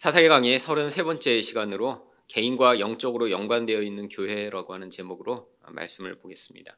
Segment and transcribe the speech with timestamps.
[0.00, 6.74] 사사기 강의 33번째 시간으로 개인과 영적으로 연관되어 있는 교회라고 하는 제목으로 말씀을 보겠습니다.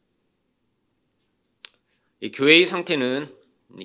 [2.18, 3.32] 이 교회의 상태는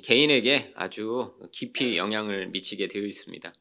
[0.02, 3.54] 개인에게 아주 깊이 영향을 미치게 되어 있습니다.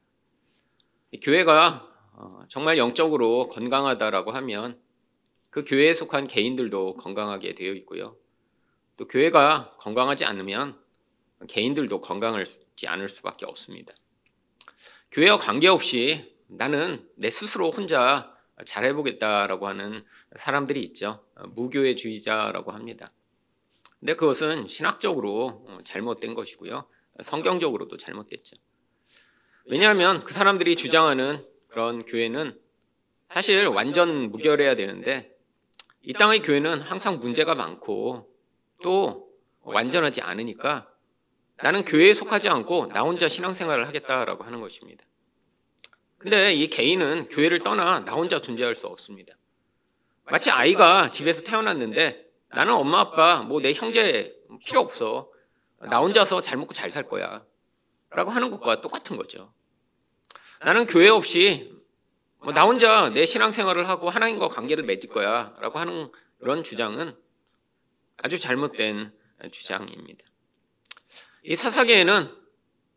[1.21, 4.81] 교회가 어, 정말 영적으로 건강하다라고 하면
[5.51, 8.17] 그 교회에 속한 개인들도 건강하게 되어 있고요.
[8.97, 10.81] 또 교회가 건강하지 않으면
[11.49, 13.93] 개인들도 건강하지 않을 수밖에 없습니다.
[15.17, 21.24] 교회와 관계없이 나는 내 스스로 혼자 잘해보겠다라고 하는 사람들이 있죠.
[21.55, 23.12] 무교회주의자라고 합니다.
[23.98, 26.87] 근데 그것은 신학적으로 잘못된 것이고요.
[27.23, 28.57] 성경적으로도 잘못됐죠.
[29.65, 32.60] 왜냐하면 그 사람들이 주장하는 그런 교회는
[33.30, 35.35] 사실 완전 무결해야 되는데
[36.02, 38.30] 이 땅의 교회는 항상 문제가 많고
[38.83, 39.30] 또
[39.62, 40.91] 완전하지 않으니까
[41.62, 45.05] 나는 교회에 속하지 않고 나 혼자 신앙생활을 하겠다라고 하는 것입니다.
[46.19, 49.35] 근데 이 개인은 교회를 떠나 나 혼자 존재할 수 없습니다.
[50.24, 55.30] 마치 아이가 집에서 태어났는데 나는 엄마 아빠 뭐 내 형제 필요 없어.
[55.79, 57.45] 나 혼자서 잘 먹고 잘 살 거야.
[58.10, 59.52] 라고 하는 것과 똑같은 거죠.
[60.63, 61.73] 나는 교회 없이
[62.38, 65.54] 뭐 나 혼자 내 신앙생활을 하고 하나님과 관계를 맺을 거야.
[65.60, 67.16] 라고 하는 그런 주장은
[68.18, 69.12] 아주 잘못된
[69.52, 70.24] 주장입니다.
[71.48, 72.28] 이 사사기에는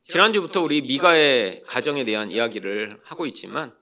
[0.02, 3.75] 지난주부터 우리 미가의 가정에 대한 이야기를 하고 있지만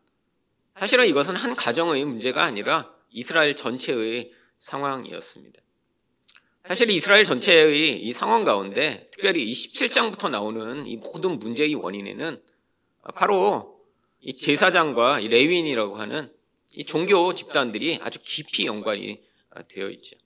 [0.77, 5.61] 사실은 이것은 한 가정의 문제가 아니라 이스라엘 전체의 상황이었습니다.
[6.67, 12.41] 사실 이스라엘 전체의 이 상황 가운데 특별히 27장부터 나오는 이 모든 문제의 원인에는
[13.15, 13.79] 바로
[14.19, 16.29] 이 제사장과 이 레위인이라고 하는
[16.73, 19.23] 이 종교 집단들이 아주 깊이 연관이
[19.69, 20.17] 되어 있죠.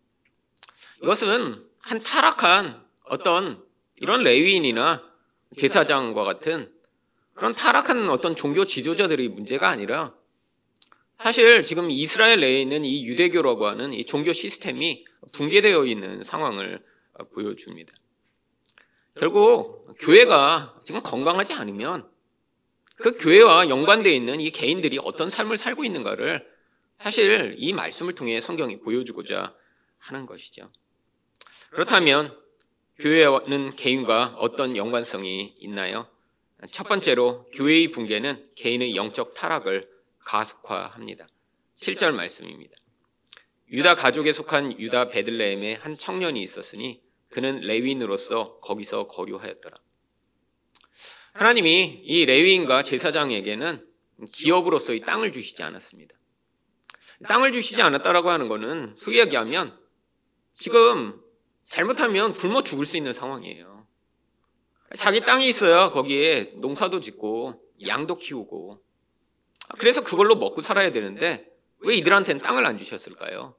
[1.03, 3.70] 이것은 한 타락한 어떤
[4.01, 5.07] 이런 레위인이나
[5.57, 6.73] 제사장과 같은
[7.35, 10.15] 그런 타락한 어떤 종교 지도자들의 문제가 아니라
[11.19, 16.83] 사실 지금 이스라엘 내에 있는 이 유대교라고 하는 이 종교 시스템이 붕괴되어 있는 상황을
[17.35, 17.93] 보여줍니다.
[19.19, 22.09] 결국 교회가 지금 건강하지 않으면
[22.95, 26.47] 그 교회와 연관되어 있는 이 개인들이 어떤 삶을 살고 있는가를
[26.97, 29.53] 사실 이 말씀을 통해 성경이 보여주고자
[29.99, 30.71] 하는 것이죠.
[31.69, 32.40] 그렇다면
[32.99, 36.07] 교회는 개인과 어떤 연관성이 있나요?
[36.71, 41.27] 첫 번째로 교회의 붕괴는 개인의 영적 타락을 가속화합니다.
[41.79, 42.75] 7절 말씀입니다.
[43.71, 49.77] 유다 가족에 속한 유다 베들레헴에 한 청년이 있었으니 그는 레위인으로서 거기서 거류하였더라.
[51.33, 53.87] 하나님이 이 레위인과 제사장에게는
[54.31, 56.13] 기업으로서의 땅을 주시지 않았습니다.
[57.27, 59.79] 땅을 주시지 않았다라고 하는 것은 소위 얘기하면
[60.53, 61.19] 지금
[61.71, 63.87] 잘못하면 굶어 죽을 수 있는 상황이에요.
[64.97, 68.83] 자기 땅이 있어야 거기에 농사도 짓고 양도 키우고
[69.77, 71.47] 그래서 그걸로 먹고 살아야 되는데
[71.79, 73.55] 왜 이들한테는 땅을 안 주셨을까요?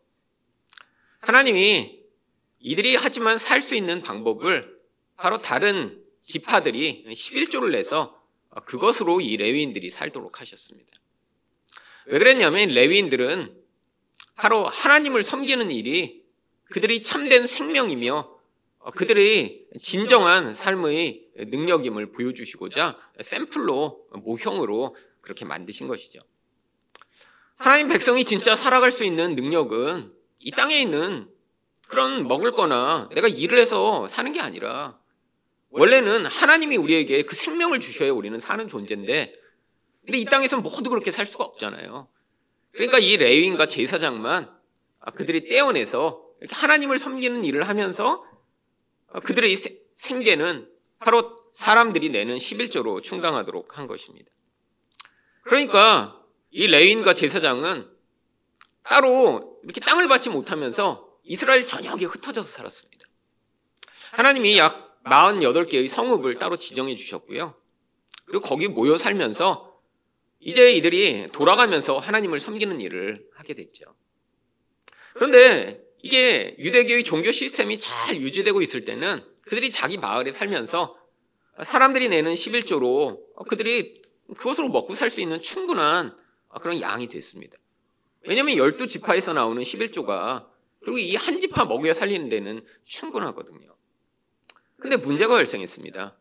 [1.21, 2.01] 하나님이
[2.59, 4.79] 이들이 하지만 살 수 있는 방법을
[5.17, 8.23] 바로 다른 지파들이 11조를 내서
[8.67, 10.93] 그것으로 이 레위인들이 살도록 하셨습니다.
[12.07, 13.57] 왜 그랬냐면 레위인들은
[14.35, 16.22] 바로 하나님을 섬기는 일이
[16.73, 18.39] 그들이 참된 생명이며
[18.79, 26.21] 어, 그들의 진정한 삶의 능력임을 보여주시고자 샘플로 모형으로 그렇게 만드신 것이죠.
[27.57, 31.29] 하나님 백성이 진짜 살아갈 수 있는 능력은 이 땅에 있는
[31.89, 34.99] 그런 먹을 거나 내가 일을 해서 사는 게 아니라
[35.69, 39.35] 원래는 하나님이 우리에게 그 생명을 주셔야 우리는 사는 존재인데
[40.07, 42.09] 근데 이 땅에서 모두 그렇게 살 수가 없잖아요.
[42.73, 44.51] 그러니까 이 레위인과 제사장만
[45.15, 48.25] 그들이 떼어내서 이렇게 하나님을 섬기는 일을 하면서
[49.23, 49.57] 그들의
[49.95, 54.29] 생계는 바로 사람들이 내는 11조로 충당하도록 한 것입니다.
[55.45, 56.21] 그러니까
[56.51, 57.89] 이 레윈과 제사장은
[58.83, 63.07] 따로 이렇게 땅을 받지 못하면서 이스라엘 전역에 흩어져서 살았습니다.
[64.11, 67.55] 하나님이 약 48개의 성읍을 따로 지정해 주셨고요.
[68.25, 69.81] 그리고 거기 모여 살면서
[70.41, 73.95] 이제 이들이 돌아가면서 하나님을 섬기는 일을 하게 됐죠.
[75.15, 80.97] 그런데 이게 유대교의 종교 시스템이 잘 유지되고 있을 때는 그들이 자기 마을에 살면서
[81.65, 84.03] 사람들이 내는 11조로 그들이
[84.37, 86.17] 그것으로 먹고 살 수 있는 충분한
[86.61, 87.57] 그런 양이 됐습니다.
[88.27, 90.47] 왜냐하면 12지파에서 나오는 11조가
[90.81, 93.75] 그리고 이 한 지파 먹여 살리는 데는 충분하거든요.
[94.79, 96.17] 근데 문제가 발생했습니다.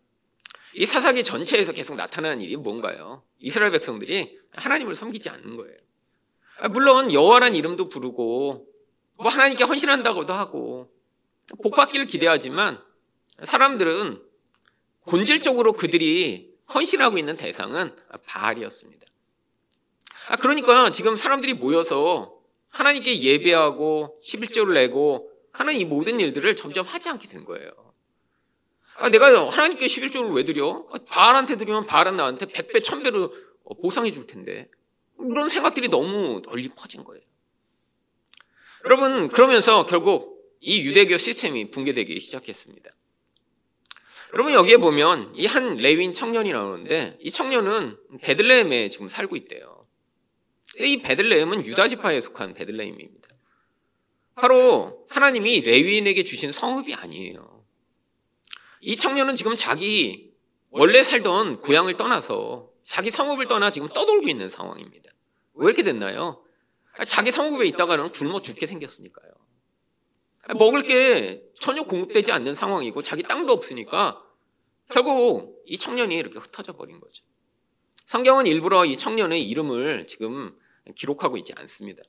[0.76, 3.24] 이 사사기 전체에서 계속 나타나는 일이 뭔가요?
[3.40, 5.78] 이스라엘 백성들이 하나님을 섬기지 않는 거예요.
[6.70, 8.68] 물론 여호와란 이름도 부르고
[9.22, 10.92] 뭐 하나님께 헌신한다고도 하고
[11.62, 12.82] 복 받기를 기대하지만
[13.44, 14.22] 사람들은
[15.08, 17.96] 본질적으로 그들이 헌신하고 있는 대상은
[18.26, 19.06] 바알이었습니다.
[20.30, 22.34] 아, 그러니까 지금 사람들이 모여서
[22.70, 27.72] 하나님께 예배하고 11조를 내고 하는 이 모든 일들을 점점 하지 않게 된 거예요.
[28.98, 30.86] 아, 내가 하나님께 11조를 왜 드려?
[30.92, 33.32] 아, 바알한테 드리면 바알은 나한테 100배, 1000배로
[33.82, 34.70] 보상해 줄 텐데.
[35.20, 37.24] 이런 생각들이 너무 널리 퍼진 거예요.
[38.86, 42.90] 여러분, 그러면서 결국 이 유대교 시스템이 붕괴되기 시작했습니다.
[44.34, 49.86] 여러분, 여기에 보면 이 한 레윈 청년이 나오는데 이 청년은 베들레헴에 지금 살고 있대요.
[50.80, 53.28] 이 베들레헴은 유다 지파에 속한 베들레헴입니다.
[54.36, 57.66] 바로 하나님이 레위인에게 주신 성읍이 아니에요.
[58.80, 60.32] 이 청년은 지금 자기
[60.70, 65.12] 원래 살던 고향을 떠나서 자기 성읍을 떠나 지금 떠돌고 있는 상황입니다.
[65.56, 66.42] 왜 이렇게 됐나요?
[67.08, 69.32] 자기 성읍에 있다가는 굶어 죽게 생겼으니까요.
[70.58, 74.24] 먹을 게 전혀 공급되지 않는 상황이고 자기 땅도 없으니까
[74.90, 77.24] 결국 이 청년이 이렇게 흩어져 버린 거죠.
[78.08, 80.58] 성경은 일부러 이 청년의 이름을 지금
[80.96, 82.04] 기록하고 있지 않습니다.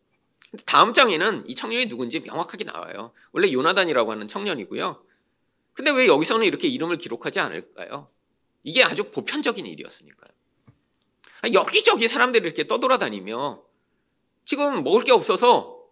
[0.67, 3.13] 다음 장에는 이 청년이 누군지 명확하게 나와요.
[3.31, 5.05] 원래 요나단이라고 하는 청년이고요.
[5.75, 8.09] 근데 왜 여기서는 이렇게 이름을 기록하지 않을까요?
[8.63, 10.33] 이게 아주 보편적인 일이었으니까요.
[11.53, 13.63] 여기저기 사람들이 이렇게 떠돌아다니며
[14.45, 15.83] 지금 먹을 게 없어서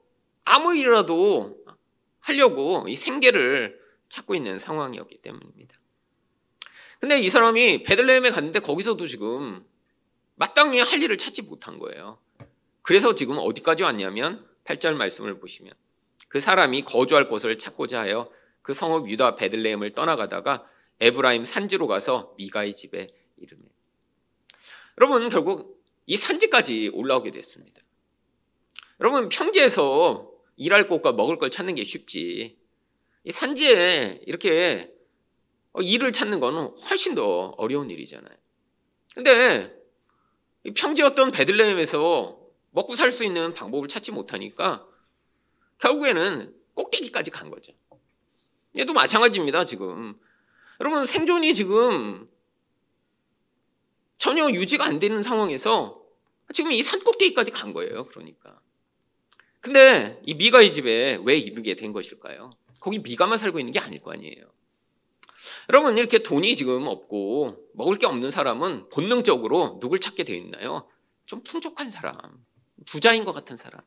[0.44, 1.56] 아무 일이라도
[2.20, 5.78] 하려고 이 생계를 찾고 있는 상황이었기 때문입니다.
[7.00, 9.64] 근데 이 사람이 베들레헴에 갔는데 거기서도 지금
[10.34, 12.18] 마땅히 할 일을 찾지 못한 거예요.
[12.82, 15.72] 그래서 지금 어디까지 왔냐면 8절 말씀을 보시면
[16.28, 18.30] 그 사람이 거주할 곳을 찾고자 하여
[18.62, 20.66] 그 성읍 유다 베들레헴을 떠나가다가
[21.00, 23.62] 에브라임 산지로 가서 미가의 집에 이르매.
[24.98, 27.80] 여러분 결국 이 산지까지 올라오게 됐습니다.
[29.00, 32.58] 여러분 평지에서 일할 곳과 먹을 걸 찾는 게 쉽지.
[33.24, 34.92] 이 산지에 이렇게
[35.80, 38.36] 일을 찾는 거는 훨씬 더 어려운 일이잖아요.
[39.14, 39.74] 근데
[40.74, 42.38] 평지였던 베들레헴에서
[42.72, 44.86] 먹고 살 수 있는 방법을 찾지 못하니까
[45.78, 47.72] 결국에는 꼭대기까지 간 거죠.
[48.78, 50.18] 얘도 마찬가지입니다, 지금.
[50.78, 52.28] 여러분, 생존이 지금
[54.18, 56.00] 전혀 유지가 안 되는 상황에서
[56.52, 58.60] 지금 이 산 꼭대기까지 간 거예요, 그러니까.
[59.60, 62.52] 근데 이 미가의 집에 왜 이르게 된 것일까요?
[62.80, 64.50] 거기 미가만 살고 있는 게 아닐 거 아니에요.
[65.68, 70.88] 여러분, 이렇게 돈이 지금 없고 먹을 게 없는 사람은 본능적으로 누굴 찾게 되어 있나요?
[71.26, 72.16] 좀 풍족한 사람.
[72.86, 73.80] 부자인 것 같은 사람.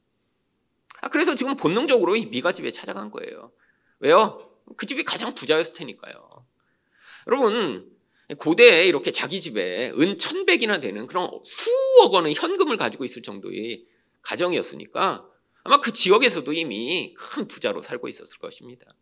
[1.02, 3.52] 아, 그래서 지금 본능적으로 이 미가 집에 찾아간 거예요.
[4.00, 4.50] 왜요?
[4.78, 6.46] 그 집이 가장 부자였을 테니까요.
[7.28, 7.92] 여러분,
[8.38, 13.86] 고대에 이렇게 자기 집에 은 천백이나 되는 그런 수억 원의 현금을 가지고 있을 정도의
[14.22, 15.28] 가정이었으니까
[15.64, 18.94] 아마 그 지역에서도 이미 큰 부자로 살고 있었을 것입니다.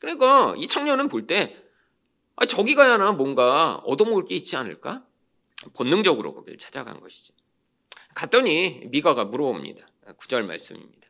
[0.00, 1.56] 그러니까 이 청년은 볼 때,
[2.36, 5.04] 아, 저기 가야나 뭔가 얻어먹을 게 있지 않을까?
[5.74, 7.34] 본능적으로 거기를 찾아간 것이죠.
[8.14, 9.88] 갔더니 미가가 물어봅니다.
[10.18, 11.08] 9절 말씀입니다.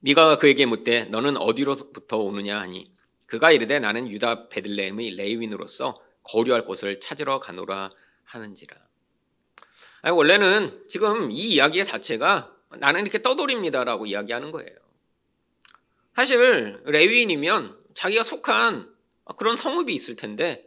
[0.00, 2.92] 미가가 그에게 묻되 너는 어디로부터 오느냐 하니
[3.26, 7.90] 그가 이르되 나는 유다 베들레헴의 레위인으로서 거류할 곳을 찾으러 가노라
[8.24, 8.76] 하는지라.
[10.02, 14.76] 아니, 원래는 지금 이 이야기의 자체가 나는 이렇게 떠돌입니다라고 이야기하는 거예요.
[16.14, 18.92] 사실 레위인이면 자기가 속한
[19.36, 20.64] 그런 성읍이 있을 텐데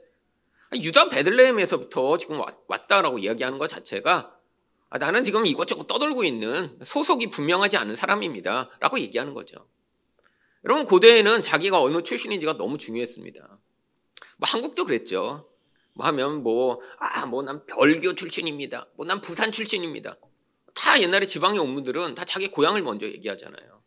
[0.74, 4.38] 유다 베들레헴에서부터 지금 왔다라고 이야기하는 것 자체가
[4.90, 8.70] 아, 나는 지금 이것저것 떠돌고 있는 소속이 분명하지 않은 사람입니다.
[8.82, 9.66] 라고 얘기하는 거죠.
[10.66, 13.40] 여러분, 고대에는 자기가 어느 출신인지가 너무 중요했습니다.
[13.40, 15.50] 뭐, 한국도 그랬죠.
[15.94, 18.88] 뭐 하면 뭐, 아, 뭐, 난 별교 출신입니다.
[18.98, 20.18] 뭐, 난 부산 출신입니다.
[20.74, 23.82] 다 옛날에 지방의 옥무들은 다 자기 고향을 먼저 얘기하잖아요.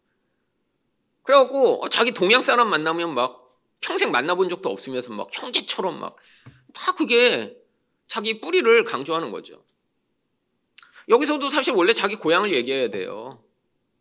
[1.22, 3.44] 그래갖고, 어, 자기 동양 사람 만나면 막
[3.80, 6.16] 평생 만나본 적도 없으면서 막 형제처럼 막,
[6.72, 7.56] 다 그게
[8.06, 9.64] 자기 뿌리를 강조하는 거죠.
[11.08, 13.42] 여기서도 사실 원래 자기 고향을 얘기해야 돼요.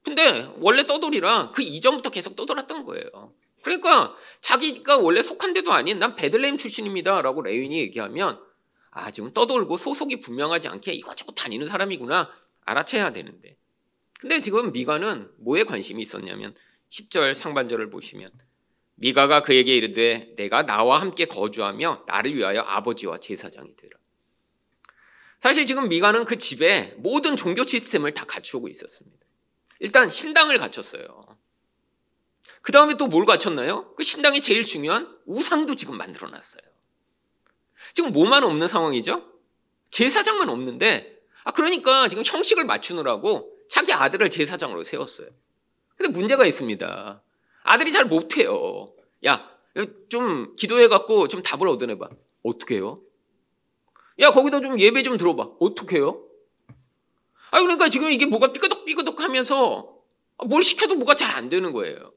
[0.03, 3.33] 근데 원래 떠돌이라 그 이전부터 계속 떠돌았던 거예요.
[3.61, 7.21] 그러니까 자기가 원래 속한 데도 아닌 난 베들레헴 출신입니다.
[7.21, 8.41] 라고 레윈이 얘기하면
[8.91, 12.29] 아, 지금 떠돌고 소속이 분명하지 않게 이것저것 다니는 사람이구나
[12.65, 13.57] 알아채야 되는데.
[14.19, 16.55] 근데 지금 미가는 뭐에 관심이 있었냐면
[16.89, 18.31] 10절 상반절을 보시면
[18.95, 23.97] 미가가 그에게 이르되 내가 나와 함께 거주하며 나를 위하여 아버지와 제사장이 되라.
[25.39, 29.25] 사실 지금 미가는 그 집에 모든 종교 시스템을 다 갖추고 있었습니다.
[29.79, 31.37] 일단 신당을 갖췄어요.
[32.61, 33.93] 그 다음에 또 뭘 갖췄나요?
[33.95, 36.61] 그 신당이 제일 중요한 우상도 지금 만들어 놨어요.
[37.93, 39.29] 지금 뭐만 없는 상황이죠?
[39.91, 45.29] 제사장만 없는데, 아, 그러니까 지금 형식을 맞추느라고 자기 아들을 제사장으로 세웠어요.
[45.95, 47.23] 근데 문제가 있습니다.
[47.63, 48.93] 아들이 잘 못해요.
[49.25, 49.49] 야,
[50.09, 52.09] 좀 기도해갖고 좀 답을 얻어내봐.
[52.43, 53.01] 어떻게 해요?
[54.19, 55.51] 야, 거기다 좀 예배 좀 들어봐.
[55.59, 56.23] 어떡해요?
[57.51, 59.95] 아, 그러니까 지금 이게 뭐가 삐그덕삐그덕 하면서
[60.47, 62.13] 뭘 시켜도 뭐가 잘 안 되는 거예요.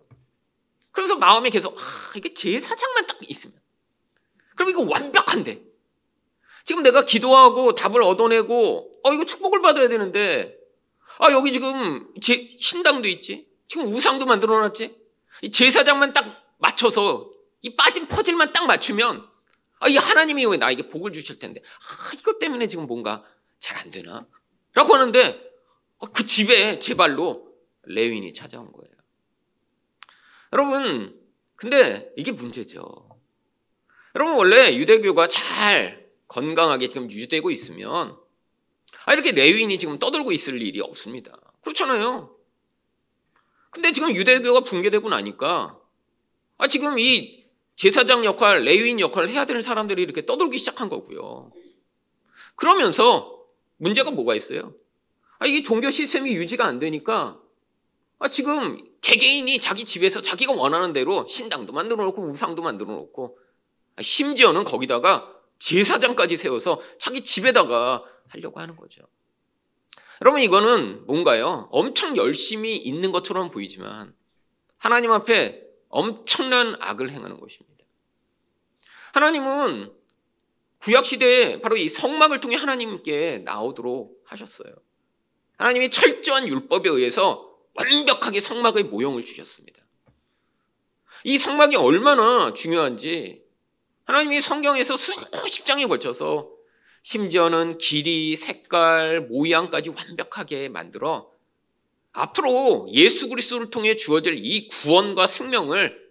[0.92, 1.82] 그래서 마음에 계속, 아,
[2.16, 3.58] 이게 제사장만 딱 있으면.
[4.54, 5.62] 그럼 이거 완벽한데.
[6.64, 10.58] 지금 내가 기도하고 답을 얻어내고, 어, 이거 축복을 받아야 되는데,
[11.18, 13.48] 아, 여기 지금 제, 신당도 있지?
[13.68, 14.96] 지금 우상도 만들어 놨지?
[15.42, 16.24] 이 제사장만 딱
[16.58, 17.30] 맞춰서,
[17.62, 19.24] 이 빠진 퍼즐만 딱 맞추면,
[19.78, 23.24] 아, 이 하나님이 왜 나에게 복을 주실 텐데, 아, 이것 때문에 지금 뭔가
[23.60, 24.26] 잘 안 되나?
[24.74, 25.52] 라고 하는데,
[26.00, 28.92] 아, 그 집에 제 발로 레윈이 찾아온 거예요.
[30.52, 31.16] 여러분,
[31.54, 33.08] 근데 이게 문제죠.
[34.16, 38.25] 여러분, 원래 유대교가 잘 건강하게 지금 유지되고 있으면,
[39.06, 41.38] 아, 이렇게 레윈이 지금 떠들고 있을 일이 없습니다.
[41.62, 42.36] 그렇잖아요.
[43.70, 45.78] 근데 지금 유대교가 붕괴되고 나니까,
[46.58, 47.44] 아, 지금 이
[47.76, 51.52] 제사장 역할, 레위인 역할을 해야 되는 사람들이 이렇게 떠돌기 시작한 거고요.
[52.56, 53.44] 그러면서
[53.76, 54.74] 문제가 뭐가 있어요?
[55.38, 57.38] 아, 이게 종교 시스템이 유지가 안 되니까
[58.18, 63.38] 아, 지금 개개인이 자기 집에서 자기가 원하는 대로 신당도 만들어 놓고 우상도 만들어 놓고
[63.96, 68.02] 아, 심지어는 거기다가 제사장까지 세워서 자기 집에다가
[68.36, 69.02] 하려고 하는 거죠.
[70.22, 71.68] 여러분 이거는 뭔가요?
[71.72, 74.14] 엄청 열심히 있는 것처럼 보이지만
[74.78, 77.84] 하나님 앞에 엄청난 악을 행하는 것입니다.
[79.12, 79.92] 하나님은
[80.78, 84.74] 구약 시대에 바로 이 성막을 통해 하나님께 나오도록 하셨어요.
[85.56, 89.82] 하나님이 철저한 율법에 의해서 완벽하게 성막의 모형을 주셨습니다.
[91.24, 93.42] 이 성막이 얼마나 중요한지
[94.04, 96.55] 하나님이 성경에서 수십 장에 걸쳐서
[97.06, 101.30] 심지어는 길이, 색깔, 모양까지 완벽하게 만들어
[102.10, 106.04] 앞으로 예수 그리스도를 통해 주어질 이 구원과 생명을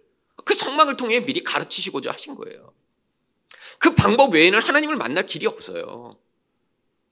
[0.46, 2.72] 그 성막을 통해 미리 가르치시고자 하신 거예요.
[3.78, 6.18] 그 방법 외에는 하나님을 만날 길이 없어요.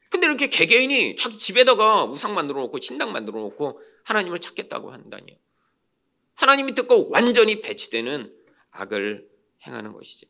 [0.09, 5.37] 근데 이렇게 개개인이 자기 집에다가 우상 만들어 놓고 신당 만들어 놓고 하나님을 찾겠다고 한다니요.
[6.37, 8.35] 하나님이 듣고 완전히 배치되는
[8.71, 9.29] 악을
[9.67, 10.27] 행하는 것이지.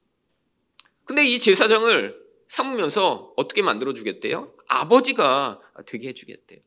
[1.04, 2.23] 근데 이 제사장을
[2.54, 4.54] 삼으면서 어떻게 만들어 주겠대요?
[4.68, 6.60] 아버지가 되게 해 주겠대요.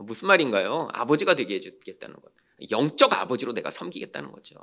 [0.00, 0.88] 무슨 말인가요?
[0.92, 2.30] 아버지가 되게 해주겠다는 것.
[2.70, 4.56] 영적 아버지로 내가 섬기겠다는 거죠.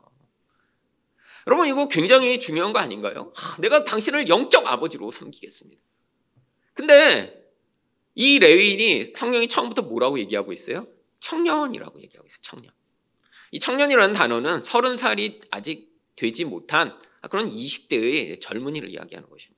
[1.48, 3.34] 여러분, 이거 굉장히 중요한 거 아닌가요?
[3.36, 5.81] 아, 내가 당신을 영적 아버지로 섬기겠습니다.
[6.74, 7.51] 근데
[8.13, 10.88] 이 레위인이 성경이 처음부터 뭐라고 얘기하고 있어요?
[11.19, 12.41] 청년이라고 얘기하고 있어요.
[12.43, 12.72] 청년.
[13.50, 17.00] 이 청년이라는 단어는 서른 살이 아직 되지 못한
[17.31, 19.56] 그런 20대의 젊은이를 이야기하는 것입니다.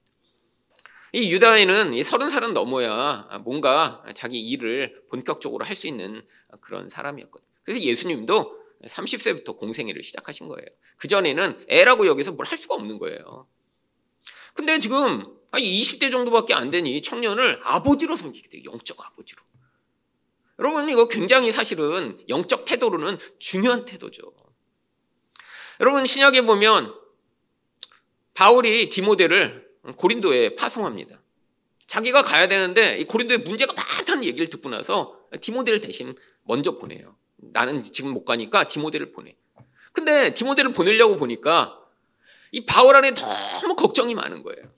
[1.13, 6.21] 이 유다인은 이 서른 살은 넘어야 뭔가 자기 일을 본격적으로 할 수 있는
[6.61, 7.49] 그런 사람이었거든요.
[7.63, 10.67] 그래서 예수님도 30세부터 공생애를 시작하신 거예요.
[10.97, 13.47] 그전에는 애라고 여기서 뭘 할 수가 없는 거예요.
[14.53, 18.63] 근데 지금 20대 정도밖에 안 되니 청년을 아버지로 섬기게 돼요.
[18.65, 19.41] 영적 아버지로.
[20.59, 24.33] 여러분, 이거 굉장히 사실은 영적 태도로는 중요한 태도죠.
[25.79, 26.93] 여러분, 신약에 보면
[28.33, 31.21] 바울이 디모데를 고린도에 파송합니다.
[31.87, 37.15] 자기가 가야 되는데 이 고린도에 문제가 많다는 얘기를 듣고 나서 디모데를 대신 먼저 보내요.
[37.37, 39.35] 나는 지금 못 가니까 디모데를 보내.
[39.91, 41.79] 근데 디모데를 보내려고 보니까
[42.51, 44.71] 이 바울 안에 너무 걱정이 많은 거예요.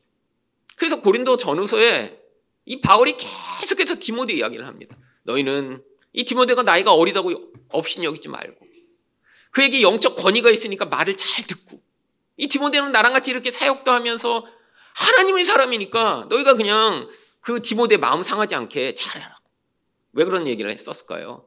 [0.75, 2.20] 그래서 고린도 전후서에
[2.65, 4.98] 이 바울이 계속해서 디모데 이야기를 합니다.
[5.24, 7.31] 너희는 이 디모데가 나이가 어리다고
[7.70, 8.65] 없인 여기지 말고
[9.51, 11.81] 그에게 영적 권위가 있으니까 말을 잘 듣고
[12.38, 14.46] 이 디모데는 나랑 같이 이렇게 사역도 하면서
[14.93, 19.38] 하나님의 사람이니까 너희가 그냥 그 디모데 마음 상하지 않게 잘해라.
[20.13, 21.45] 왜 그런 얘기를 했었을까요?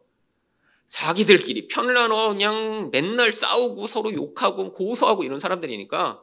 [0.86, 6.22] 자기들끼리 편을 나눠 그냥 맨날 싸우고 서로 욕하고 고소하고 이런 사람들이니까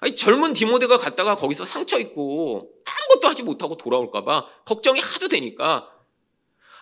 [0.00, 5.90] 아니, 젊은 디모데가 갔다가 거기서 상처 입고 아무것도 하지 못하고 돌아올까봐 걱정이 하도 되니까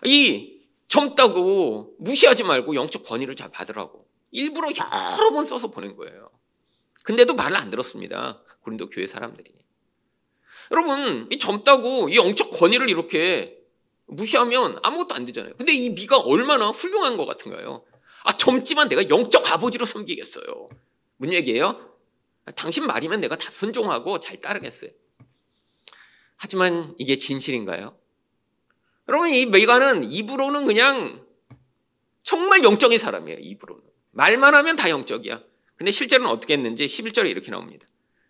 [0.05, 6.29] 이 젊다고 무시하지 말고 영적 권위를 잘 받으라고 일부러 여러 번 써서 보낸 거예요.
[7.03, 8.43] 근데도 말을 안 들었습니다.
[8.67, 9.51] 고린도 교회 사람들이.
[10.71, 13.57] 여러분, 이 젊다고 이 영적 권위를 이렇게
[14.07, 15.53] 무시하면 아무것도 안 되잖아요.
[15.57, 17.85] 근데 이 미가 얼마나 훌륭한 것 같은가요?
[18.25, 20.69] 아, 젊지만 내가 영적 아버지로 섬기겠어요.
[21.15, 21.95] 뭔 얘기예요?
[22.55, 24.91] 당신 말이면 내가 다 순종하고 잘 따르겠어요.
[26.35, 27.97] 하지만 이게 진실인가요?
[29.07, 31.25] 여러분, 이 메가는 입으로는 그냥
[32.23, 33.83] 정말 영적인 사람이에요, 입으로는.
[34.11, 35.41] 말만 하면 다 영적이야.
[35.77, 37.87] 근데 실제로는 어떻게 했는지 11절에 이렇게 나옵니다.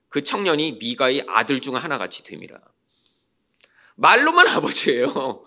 [0.10, 2.60] 그 청년이 미가의 아들 중 하나같이 됨이라.
[3.96, 5.46] 말로만 아버지예요.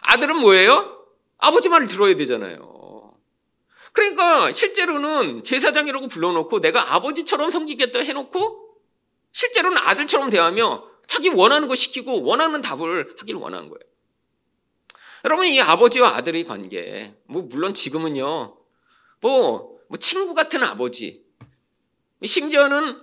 [0.00, 1.06] 아들은 뭐예요?
[1.38, 3.14] 아버지 말을 들어야 되잖아요.
[3.92, 8.76] 그러니까 실제로는 제사장이라고 불러놓고 내가 아버지처럼 섬기겠다 해놓고
[9.32, 13.80] 실제로는 아들처럼 대하며 자기 원하는 거 시키고 원하는 답을 하길 원하는 거예요.
[15.24, 18.56] 여러분 이 아버지와 아들의 관계 뭐 물론 지금은요
[19.20, 21.24] 뭐, 뭐 친구 같은 아버지
[22.22, 23.00] 심지어는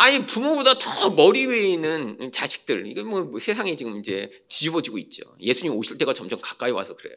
[0.00, 5.24] 아예 부모보다 더 머리 위에 있는 자식들 이거 뭐, 뭐 세상이 지금 이제 뒤집어지고 있죠.
[5.40, 7.16] 예수님 오실 때가 점점 가까이 와서 그래요.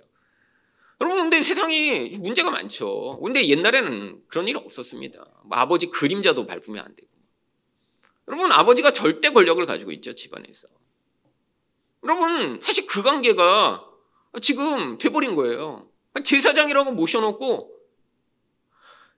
[1.00, 3.19] 여러분 근데 세상이 문제가 많죠.
[3.21, 5.19] 근데 옛날에는 그런 일 없었습니다.
[5.43, 7.07] 뭐 아버지 그림자도 밟으면 안 되고.
[8.27, 10.67] 여러분 아버지가 절대 권력을 가지고 있죠 집안에서.
[12.03, 13.85] 여러분 사실 그 관계가
[14.41, 15.88] 지금 돼버린 거예요.
[16.23, 17.77] 제사장이라고 모셔놓고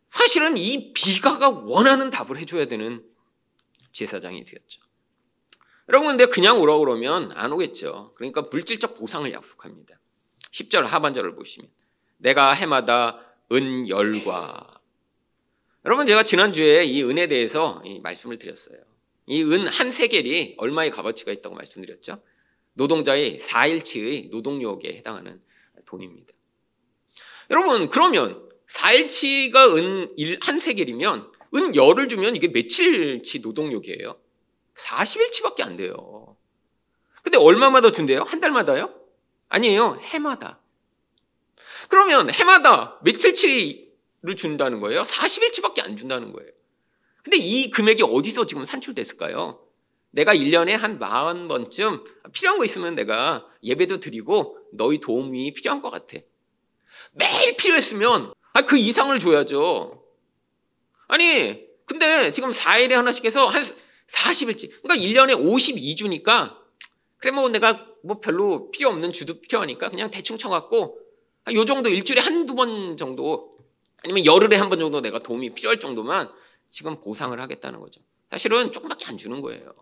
[0.10, 3.13] 사실은 이 비가가 원하는 답을 해줘야 되는
[3.94, 4.82] 제사장이 되었죠.
[5.90, 8.14] 여러분 근데 그냥 오라고 그러면 안 오겠죠.
[8.16, 10.00] 그러니까 물질적 보상을 약속합니다.
[10.52, 11.70] 10절 하반절을 보시면
[12.18, 13.20] 내가 해마다
[13.52, 14.82] 은열과
[15.86, 18.78] 여러분 제가 지난주에 이 은에 대해서 이 말씀을 드렸어요.
[19.28, 22.22] 이 은 한 세겔이 얼마의 값어치가 있다고 말씀드렸죠?
[22.74, 25.42] 노동자의 4일치의 노동력에 해당하는
[25.86, 26.34] 돈입니다.
[27.52, 34.18] 여러분 그러면 4일치가 은 한 세겔이면 은 열을 주면 이게 며칠치 노동력이에요?
[34.76, 36.36] 40일치밖에 안 돼요.
[37.22, 38.24] 근데 얼마마다 준대요?
[38.24, 38.94] 한 달마다요?
[39.50, 40.00] 아니에요.
[40.02, 40.60] 해마다.
[41.90, 45.04] 그러면 해마다 며칠치를 준다는 거예요?
[45.04, 46.50] 40일치밖에 안 준다는 거예요.
[47.24, 49.60] 근데 이 금액이 어디서 지금 산출됐을까요?
[50.12, 56.18] 내가 1년에 한 40번쯤 필요한 거 있으면 내가 예배도 드리고 너희 도움이 필요한 것 같아.
[57.14, 60.03] 매일 필요했으면 아, 그 이상을 줘야죠.
[61.08, 63.64] 아니, 근데 지금 4일에 하나씩 해서 한
[64.08, 64.72] 40일치.
[64.82, 66.58] 그러니까 1년에 52주니까
[67.18, 71.00] 그래 뭐 내가 뭐 별로 필요 없는 주도 필요하니까 그냥 대충 쳐갖고
[71.54, 73.58] 요 정도 일주일에 한두 번 정도
[74.04, 76.30] 아니면 열흘에 한 번 정도 내가 도움이 필요할 정도만
[76.70, 78.02] 지금 보상을 하겠다는 거죠.
[78.30, 79.74] 사실은 조금밖에 안 주는 거예요.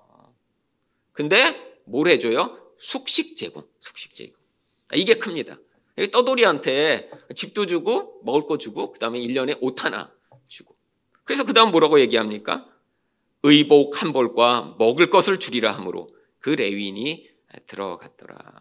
[1.13, 2.57] 근데 뭘 해줘요?
[2.79, 4.35] 숙식 제공, 숙식 제공.
[4.93, 5.57] 이게 큽니다.
[6.11, 10.11] 떠돌이한테 집도 주고 먹을 거 주고 그다음에 1년에 옷 하나.
[11.31, 12.67] 그래서 그 다음 뭐라고 얘기합니까?
[13.43, 17.25] 의복 한 벌과 먹을 것을 주리라 함으로 그 레위인이
[17.67, 18.59] 들어갔더라.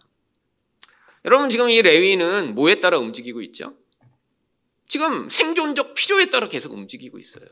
[1.24, 3.74] 여러분 지금 이 레위인은 뭐에 따라 움직이고 있죠?
[4.86, 7.44] 지금 생존적 필요에 따라 계속 움직이고 있어요.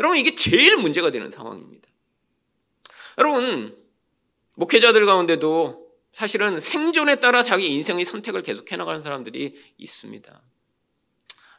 [0.00, 1.88] 여러분 이게 제일 문제가 되는 상황입니다.
[3.16, 3.74] 여러분
[4.56, 10.42] 목회자들 가운데도 사실은 생존에 따라 자기 인생의 선택을 계속 해나가는 사람들이 있습니다.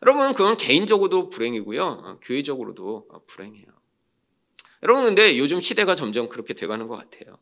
[0.01, 2.19] 여러분 그건 개인적으로도 불행이고요.
[2.21, 3.65] 교회적으로도 불행해요.
[4.83, 7.37] 여러분 근데 요즘 시대가 점점 그렇게 돼가는 것 같아요.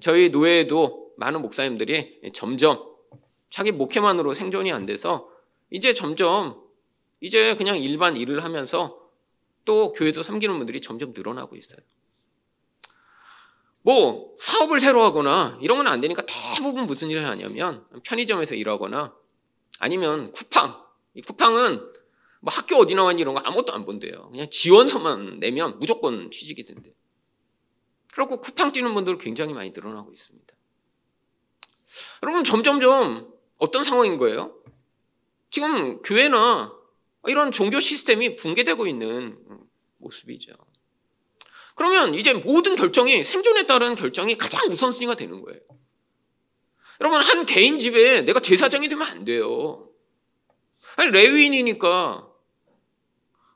[0.00, 2.82] 저희 노예에도 많은 목사님들이 점점
[3.50, 5.28] 자기 목회만으로 생존이 안 돼서
[5.70, 6.62] 이제 점점
[7.20, 8.98] 이제 그냥 일반 일을 하면서
[9.64, 11.80] 또 교회도 섬기는 분들이 점점 늘어나고 있어요.
[13.82, 19.14] 뭐 사업을 새로 하거나 이런 건 안 되니까 대부분 무슨 일을 하냐면 편의점에서 일하거나
[19.78, 20.81] 아니면 쿠팡.
[21.14, 21.92] 이 쿠팡은
[22.40, 24.30] 뭐 학교 어디 나왔니 이런 거 아무것도 안 본대요.
[24.30, 26.92] 그냥 지원서만 내면 무조건 취직이 된대.
[28.12, 30.54] 그리고 쿠팡 뛰는 분들 굉장히 많이 늘어나고 있습니다.
[32.22, 34.54] 여러분 점점점 어떤 상황인 거예요?
[35.50, 36.72] 지금 교회나
[37.26, 39.38] 이런 종교 시스템이 붕괴되고 있는
[39.98, 40.52] 모습이죠.
[41.74, 45.60] 그러면 이제 모든 결정이 생존에 따른 결정이 가장 우선순위가 되는 거예요.
[47.00, 49.91] 여러분 한 개인 집에 내가 제사장이 되면 안 돼요.
[50.96, 52.28] 아니 레위인이니까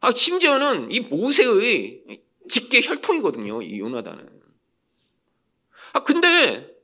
[0.00, 3.62] 아 심지어는 이 모세의 직계 혈통이거든요.
[3.62, 4.36] 이 요나단은.
[5.92, 6.76] 아, 근데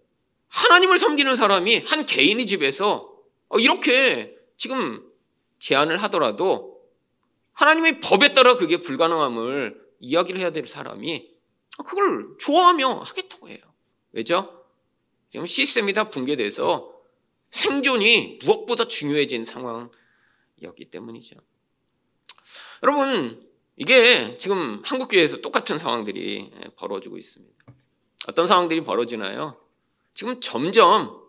[0.48, 3.12] 하나님을 섬기는 사람이 한 개인의 집에서
[3.48, 5.02] 어, 이렇게 지금
[5.58, 6.80] 제안을 하더라도
[7.52, 11.30] 하나님의 법에 따라 그게 불가능함을 이야기를 해야 될 사람이
[11.86, 13.58] 그걸 좋아하며 하겠다고 해요.
[14.12, 14.64] 왜죠?
[15.30, 16.92] 지금 시스템이 다 붕괴돼서
[17.50, 19.90] 생존이 무엇보다 중요해진 상황
[20.62, 21.36] 이었기 때문이죠.
[22.82, 27.64] 여러분, 이게 지금 한국 교회에서 똑같은 상황들이 벌어지고 있습니다.
[28.28, 29.60] 어떤 상황들이 벌어지나요?
[30.14, 31.20] 지금 점점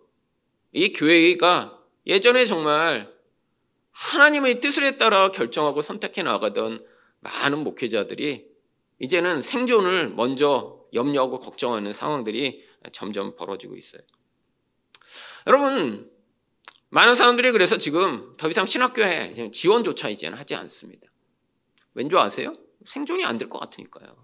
[0.72, 3.12] 이 교회가 예전에 정말
[3.92, 6.84] 하나님의 뜻을 따라 결정하고 선택해 나가던
[7.20, 8.46] 많은 목회자들이
[8.98, 14.02] 이제는 생존을 먼저 염려하고 걱정하는 상황들이 점점 벌어지고 있어요.
[15.46, 16.10] 여러분,
[16.94, 21.08] 많은 사람들이 그래서 지금 더 이상 신학교에 지원조차 이제는 하지 않습니다.
[21.94, 22.54] 왠지 아세요?
[22.86, 24.16] 생존이 안 될 것 같으니까요.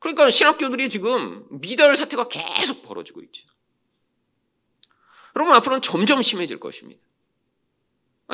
[0.00, 3.46] 그러니까 신학교들이 지금 미달 사태가 계속 벌어지고 있죠.
[5.36, 7.00] 여러분 앞으로는 점점 심해질 것입니다.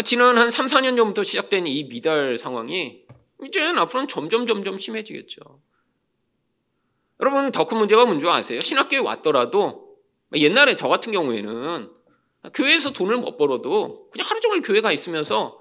[0.05, 3.05] 지난 한 3, 4년 전부터 시작된 이 미달 상황이
[3.45, 5.61] 이제는 앞으로는 점점 점점 심해지겠죠.
[7.21, 8.61] 여러분 더 큰 문제가 뭔지 아세요?
[8.61, 9.99] 신학교에 왔더라도
[10.35, 11.91] 옛날에 저 같은 경우에는
[12.51, 15.61] 교회에서 돈을 못 벌어도 그냥 하루 종일 교회 가 있으면서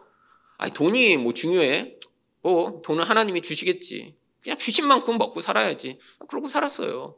[0.57, 1.97] 아니 돈이 뭐 중요해?
[2.41, 4.15] 뭐 돈은 하나님이 주시겠지.
[4.41, 5.99] 그냥 주신 만큼 먹고 살아야지.
[6.27, 7.15] 그러고 살았어요.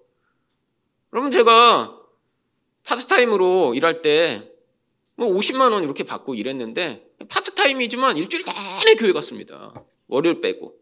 [1.14, 2.00] 여러분 제가
[2.86, 4.54] 파트타임으로 일할 때
[5.16, 9.74] 뭐 50만 원 이렇게 받고 일했는데 파트타임이지만 일주일 내내 교회 갔습니다.
[10.08, 10.76] 월요일 빼고.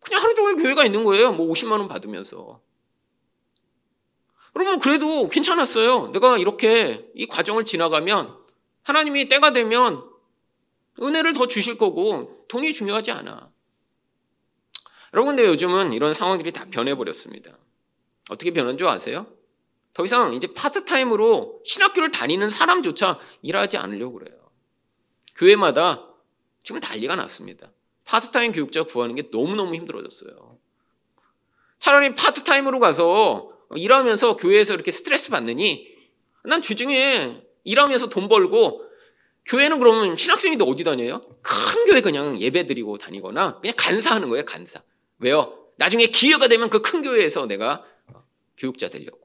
[0.00, 1.32] 그냥 하루 종일 교회가 있는 거예요.
[1.32, 2.60] 뭐 50만 원 받으면서.
[4.56, 6.08] 여러분 그래도 괜찮았어요.
[6.08, 8.36] 내가 이렇게 이 과정을 지나가면
[8.82, 10.04] 하나님이 때가 되면
[11.00, 13.50] 은혜를 더 주실 거고 돈이 중요하지 않아.
[15.14, 17.56] 여러분 근데 요즘은 이런 상황들이 다 변해버렸습니다.
[18.30, 19.26] 어떻게 변한 줄 아세요?
[19.92, 24.38] 더 이상 이제 파트타임으로 신학교를 다니는 사람조차 일하지 않으려고 그래요.
[25.36, 26.06] 교회마다
[26.62, 27.72] 지금 난리가 났습니다.
[28.04, 30.58] 파트타임 교역자 구하는 게 너무너무 힘들어졌어요.
[31.78, 35.88] 차라리 파트타임으로 가서 일하면서 교회에서 이렇게 스트레스 받느니
[36.44, 38.84] 난 주중에 일하면서 돈 벌고
[39.46, 41.22] 교회는 그러면 신학생인데 어디 다녀요?
[41.42, 44.82] 큰 교회 그냥 예배 드리고 다니거나 그냥 간사하는 거예요, 간사.
[45.18, 45.56] 왜요?
[45.76, 47.84] 나중에 기회가 되면 그 큰 교회에서 내가
[48.56, 49.18] 교역자 되려고.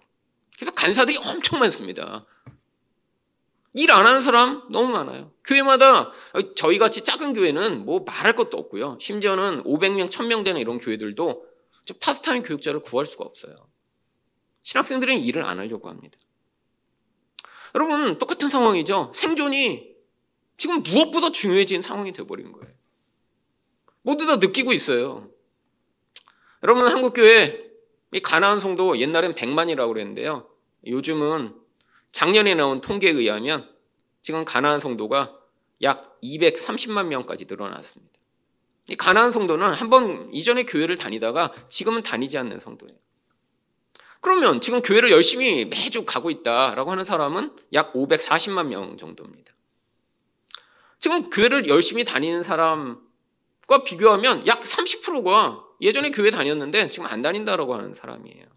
[0.57, 2.25] 그래서 간사들이 엄청 많습니다.
[3.73, 5.33] 일 안 하는 사람 너무 많아요.
[5.43, 6.11] 교회마다
[6.55, 8.97] 저희 같이 작은 교회는 뭐 말할 것도 없고요.
[9.01, 11.45] 심지어는 500명, 1000명 되는 이런 교회들도
[11.99, 13.53] 파스타임 교육자를 구할 수가 없어요.
[14.65, 16.17] 신학생들은 일을 안 하려고 합니다.
[17.75, 19.11] 여러분 똑같은 상황이죠.
[19.13, 19.95] 생존이
[20.57, 22.73] 지금 무엇보다 중요해진 상황이 되어버린 거예요.
[24.01, 25.29] 모두 다 느끼고 있어요.
[26.63, 27.63] 여러분 한국 교회
[28.11, 30.49] 이 가나안 성도 옛날엔 100만이라고 그랬는데요.
[30.87, 31.55] 요즘은
[32.11, 33.69] 작년에 나온 통계에 의하면
[34.21, 35.37] 지금 가나안 성도가
[35.83, 38.13] 약 230만 명까지 늘어났습니다.
[38.89, 42.97] 이 가나안 성도는 한 번 이전에 교회를 다니다가 지금은 다니지 않는 성도예요.
[44.25, 49.53] 그러면 지금 교회를 열심히 매주 가고 있다라고 하는 사람은 약 540만 명 정도입니다.
[50.97, 57.93] 지금 교회를 열심히 다니는 사람과 비교하면 약 30%가 예전에 교회 다녔는데 지금 안 다닌다라고 하는
[57.93, 58.47] 사람이에요.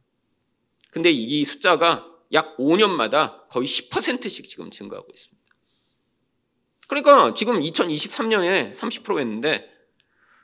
[0.90, 5.54] 근데 이 숫자가 약 5년마다 거의 10%씩 지금 증가하고 있습니다.
[6.88, 9.70] 그러니까 지금 2023년에 30%였는데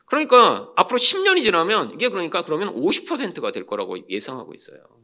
[0.05, 5.04] 그러니까 앞으로 10년이 지나면 이게 그러니까 그러면 50%가 될 거라고 예상하고 있어요.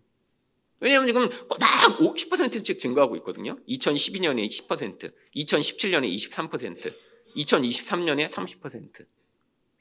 [0.81, 3.59] 왜냐하면 지금 꼬박 10%씩 증가하고 있거든요.
[3.69, 6.95] 2012년에 10%, 2017년에 23%,
[7.37, 9.07] 2023년에 30%.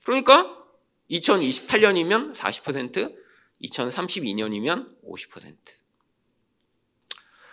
[0.03, 0.65] 그러니까
[1.09, 3.15] 2028년이면 40%,
[3.63, 5.55] 2032년이면 50%.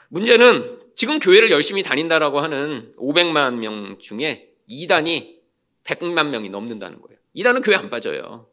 [0.09, 5.37] 문제는 지금 교회를 열심히 다닌다라고 하는 500만 명 중에 2단이
[5.85, 7.19] 100만 명이 넘는다는 거예요.
[7.37, 8.49] 2단은 교회 안 빠져요.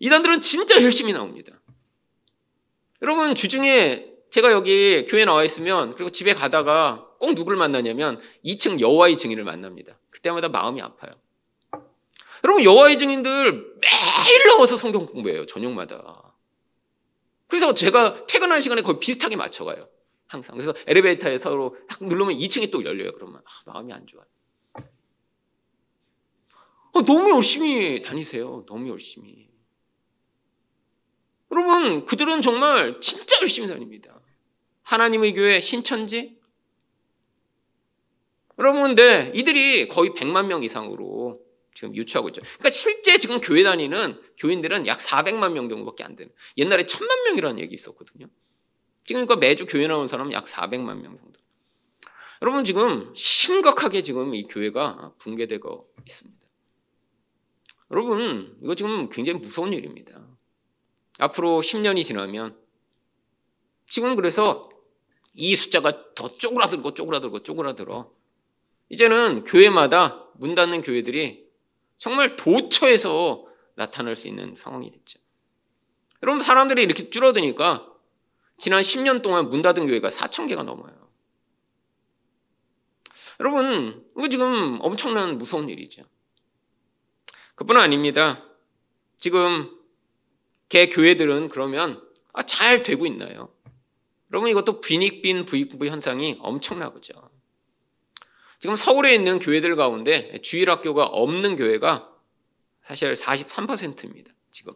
[0.00, 1.60] 2단들은 진짜 열심히 나옵니다.
[3.02, 9.16] 여러분 주중에 제가 여기 교회 나와 있으면 그리고 집에 가다가 꼭 누굴 만나냐면 2층 여호와의
[9.16, 9.98] 증인을 만납니다.
[10.10, 11.14] 그때마다 마음이 아파요.
[12.44, 15.46] 여러분 여호와의 증인들 매일 나와서 성경 공부해요.
[15.46, 16.34] 저녁마다.
[17.46, 19.88] 그래서 제가 퇴근하는 시간에 거의 비슷하게 맞춰가요.
[20.26, 20.56] 항상.
[20.56, 23.12] 그래서 엘리베이터에 서로 딱 누르면 2층이 또 열려요.
[23.12, 24.26] 그러면 아, 마음이 안 좋아요.
[26.92, 28.64] 어, 너무 열심히 다니세요.
[28.66, 29.43] 너무 열심히.
[31.54, 34.20] 여러분 그들은 정말 진짜 열심히 다닙니다.
[34.82, 36.36] 하나님의 교회 신천지.
[38.58, 41.40] 여러분 근데 이들이 거의 100만 명 이상으로
[41.74, 42.40] 지금 유추하고 있죠.
[42.42, 46.32] 그러니까 실제 지금 교회 다니는 교인들은 약 400만 명 정도밖에 안 되는.
[46.56, 48.26] 옛날에 1000만 명이라는 얘기 있었거든요.
[49.04, 51.40] 지금 그러니까 매주 교회 나오는 사람은 약 400만 명 정도.
[52.42, 56.44] 여러분 지금 심각하게 지금 이 교회가 붕괴되고 있습니다.
[57.90, 60.33] 여러분 이거 지금 굉장히 무서운 일입니다.
[61.18, 62.56] 앞으로 10년이 지나면
[63.88, 64.68] 지금 그래서
[65.34, 68.12] 이 숫자가 더 쪼그라들고 쪼그라들고 쪼그라들어.
[68.88, 71.44] 이제는 교회마다 문 닫는 교회들이
[71.98, 75.18] 정말 도처에서 나타날 수 있는 상황이 됐죠.
[76.22, 77.90] 여러분 사람들이 이렇게 줄어드니까
[78.56, 81.04] 지난 10년 동안 문 닫은 교회가 4천 개가 넘어요.
[83.40, 86.04] 여러분 이거 지금 엄청난 무서운 일이죠.
[87.56, 88.44] 그뿐 아닙니다.
[89.16, 89.70] 지금
[90.74, 93.54] 개 교회들은 그러면 아, 잘 되고 있나요?
[94.32, 97.14] 여러분 이것도 빈익빈 부익부 현상이 엄청나거죠.
[98.58, 102.10] 지금 서울에 있는 교회들 가운데 주일학교가 없는 교회가
[102.82, 104.32] 사실 43%입니다.
[104.50, 104.74] 지금.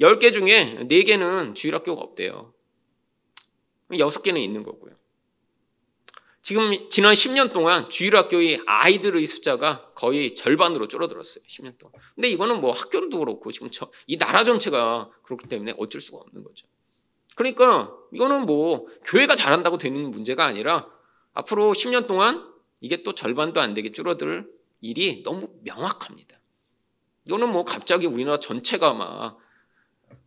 [0.00, 2.54] 10개 중에 4개는 주일학교가 없대요.
[3.90, 4.94] 6개는 있는 거고요.
[6.48, 11.44] 지금 지난 10년 동안 주일학교의 아이들의 숫자가 거의 절반으로 줄어들었어요.
[11.46, 11.92] 10년 동안.
[12.14, 16.42] 근데 이거는 뭐 학교도 그렇고 지금 저, 이 나라 전체가 그렇기 때문에 어쩔 수가 없는
[16.42, 16.66] 거죠.
[17.36, 20.88] 그러니까 이거는 뭐 교회가 잘한다고 되는 문제가 아니라
[21.34, 26.40] 앞으로 10년 동안 이게 또 절반도 안 되게 줄어들 일이 너무 명확합니다.
[27.26, 29.38] 이거는 뭐 갑자기 우리나라 전체가 막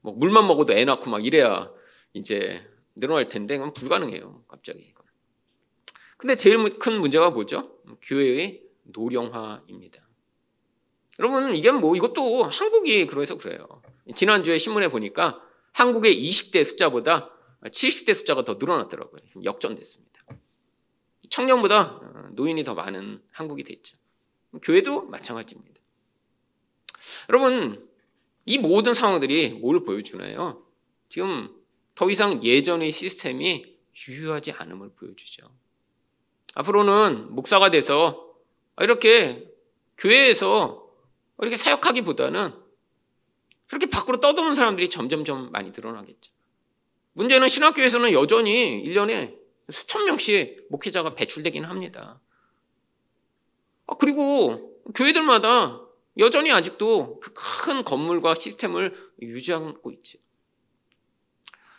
[0.01, 1.71] 뭐 물만 먹어도 애 낳고 막 이래야
[2.13, 2.63] 이제
[2.95, 4.43] 늘어날 텐데 그건 불가능해요.
[4.47, 4.93] 갑자기.
[6.21, 7.79] 근데 제일 큰 문제가 뭐죠?
[8.03, 10.07] 교회의 노령화입니다.
[11.17, 13.81] 여러분 이게 뭐 이것도 한국이 그래서 그래요.
[14.13, 15.41] 지난주에 신문에 보니까
[15.73, 17.31] 한국의 20대 숫자보다
[17.63, 19.19] 70대 숫자가 더 늘어났더라고요.
[19.43, 20.23] 역전됐습니다.
[21.31, 23.97] 청년보다 노인이 더 많은 한국이 됐죠.
[24.61, 25.81] 교회도 마찬가지입니다.
[27.29, 27.89] 여러분
[28.45, 30.63] 이 모든 상황들이 뭘 보여주나요?
[31.09, 31.49] 지금
[31.95, 33.75] 더 이상 예전의 시스템이
[34.07, 35.60] 유효하지 않음을 보여주죠.
[36.55, 38.33] 앞으로는 목사가 돼서
[38.79, 39.49] 이렇게
[39.97, 40.87] 교회에서
[41.39, 42.53] 이렇게 사역하기보다는
[43.67, 46.33] 그렇게 밖으로 떠도는 사람들이 점점점 많이 늘어나겠죠.
[47.13, 49.37] 문제는 신학교에서는 여전히 1년에
[49.69, 52.19] 수천 명씩 목회자가 배출되긴 합니다.
[53.87, 55.81] 아, 그리고 교회들마다
[56.17, 60.17] 여전히 아직도 그 큰 건물과 시스템을 유지하고 있죠.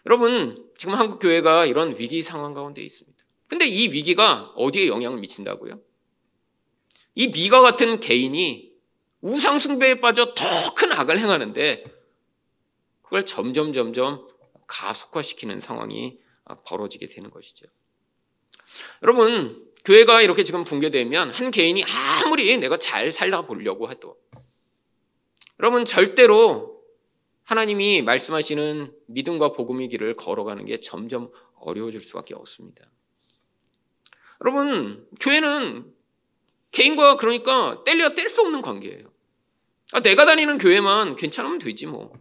[0.07, 3.12] 여러분, 지금 한국 교회가 이런 위기 상황 가운데 있습니다.
[3.53, 5.79] 근데 이 위기가 어디에 영향을 미친다고요?
[7.15, 8.73] 이 미가 같은 개인이
[9.21, 11.85] 우상숭배에 빠져 더 큰 악을 행하는데
[13.03, 14.27] 그걸 점점 점점
[14.67, 16.19] 가속화시키는 상황이
[16.65, 17.67] 벌어지게 되는 것이죠.
[19.03, 21.85] 여러분, 교회가 이렇게 지금 붕괴되면 한 개인이
[22.25, 24.19] 아무리 내가 잘 살다 보려고 해도
[25.61, 26.83] 여러분 절대로
[27.43, 32.91] 하나님이 말씀하시는 믿음과 복음의 길을 걸어가는 게 점점 어려워질 수밖에 없습니다.
[34.45, 35.93] 여러분 교회는
[36.73, 39.13] 개인과 그러니까 뗄려 뗄 수 없는 관계예요.
[39.93, 42.13] 아, 내가 다니는 교회만 괜찮으면 되지 뭐.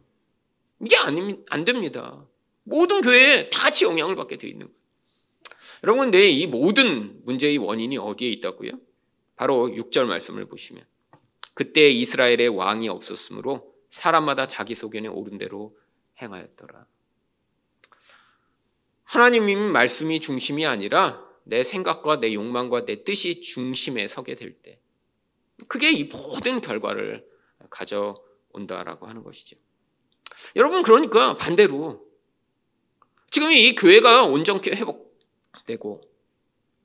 [0.84, 2.26] 이게 아니, 안 됩니다.
[2.64, 4.82] 모든 교회에 다 같이 영향을 받게 돼 있는 거예요.
[5.84, 8.72] 여러분, 내 이 모든 문제의 원인이 어디에 있다고요?
[9.36, 10.84] 바로 6절 말씀을 보시면
[11.54, 15.76] 그때 이스라엘의 왕이 없었으므로 사람마다 자기 소견에 오른 대로
[16.22, 16.86] 행하였더라.
[19.06, 24.80] 하나님이 말씀이 중심이 아니라 내 생각과 내 욕망과 내 뜻이 중심에 서게 될 때,
[25.68, 27.26] 그게 이 모든 결과를
[27.70, 29.58] 가져온다라고 하는 것이죠.
[30.56, 32.06] 여러분, 그러니까 반대로
[33.30, 36.02] 지금 이 교회가 온전케 회복되고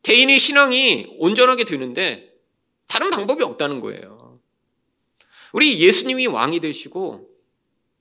[0.02, 2.32] 개인의 신앙이 온전하게 되는데
[2.86, 4.40] 다른 방법이 없다는 거예요.
[5.52, 7.28] 우리 예수님이 왕이 되시고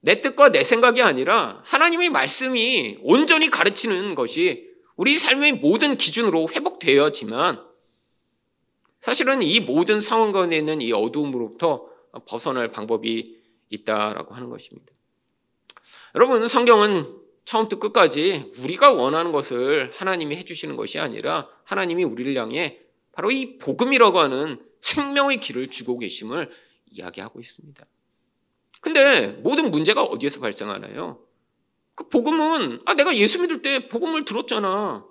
[0.02, 7.66] 내 뜻과 내 생각이 아니라 하나님의 말씀이 온전히 가르치는 것이 우리 삶의 모든 기준으로 회복되어야지만
[9.02, 11.88] 사실은 이 모든 상황 가운데 있는 이 어두움으로부터
[12.26, 13.38] 벗어날 방법이
[13.70, 14.94] 있다라고 하는 것입니다.
[16.16, 17.06] 여러분, 성경은
[17.44, 22.80] 처음부터 끝까지 우리가 원하는 것을 하나님이 해주시는 것이 아니라 하나님이 우리를 향해
[23.12, 26.50] 바로 이 복음이라고 하는 생명의 길을 주고 계심을
[26.92, 27.86] 이야기하고 있습니다.
[28.82, 31.25] 근데 모든 문제가 어디에서 발생하나요?
[31.96, 35.06] 그 복음은 아 내가 예수 믿을 때 복음을 들었잖아.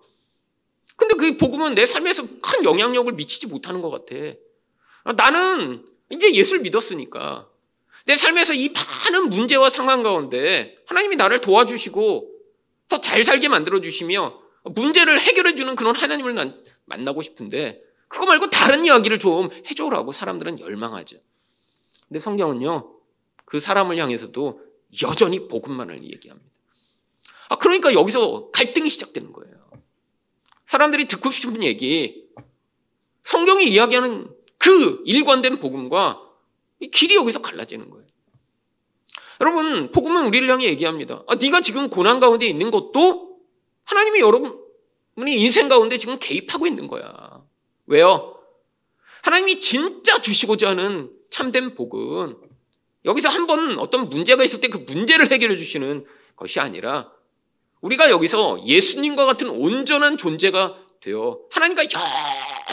[0.96, 4.14] 근데 그 복음은 내 삶에서 큰 영향력을 미치지 못하는 것 같아.
[5.04, 7.48] 아, 나는 이제 예수를 믿었으니까
[8.06, 12.30] 내 삶에서 이 많은 문제와 상황 가운데 하나님이 나를 도와주시고
[12.88, 18.50] 더 잘 살게 만들어 주시며 문제를 해결해 주는 그런 하나님을 난 만나고 싶은데 그거 말고
[18.50, 21.16] 다른 이야기를 좀 해줘라고 사람들은 열망하죠.
[22.06, 22.94] 근데 성경은요
[23.44, 24.60] 그 사람을 향해서도
[25.02, 26.53] 여전히 복음만을 얘기합니다.
[27.48, 29.54] 아, 그러니까 여기서 갈등이 시작되는 거예요.
[30.66, 32.24] 사람들이 듣고 싶은 얘기,
[33.24, 36.20] 성경이 이야기하는 그 일관된 복음과
[36.80, 38.06] 이 길이 여기서 갈라지는 거예요.
[39.40, 41.22] 여러분, 복음은 우리를 향해 얘기합니다.
[41.26, 43.38] 아, 네가 지금 고난 가운데 있는 것도
[43.84, 47.42] 하나님이 여러분의 인생 가운데 지금 개입하고 있는 거야.
[47.86, 48.38] 왜요?
[49.22, 52.36] 하나님이 진짜 주시고자 하는 참된 복은
[53.04, 56.06] 여기서 한 번 어떤 문제가 있을 때 그 문제를 해결해 주시는
[56.36, 57.12] 것이 아니라
[57.84, 61.82] 우리가 여기서 예수님과 같은 온전한 존재가 되어 하나님과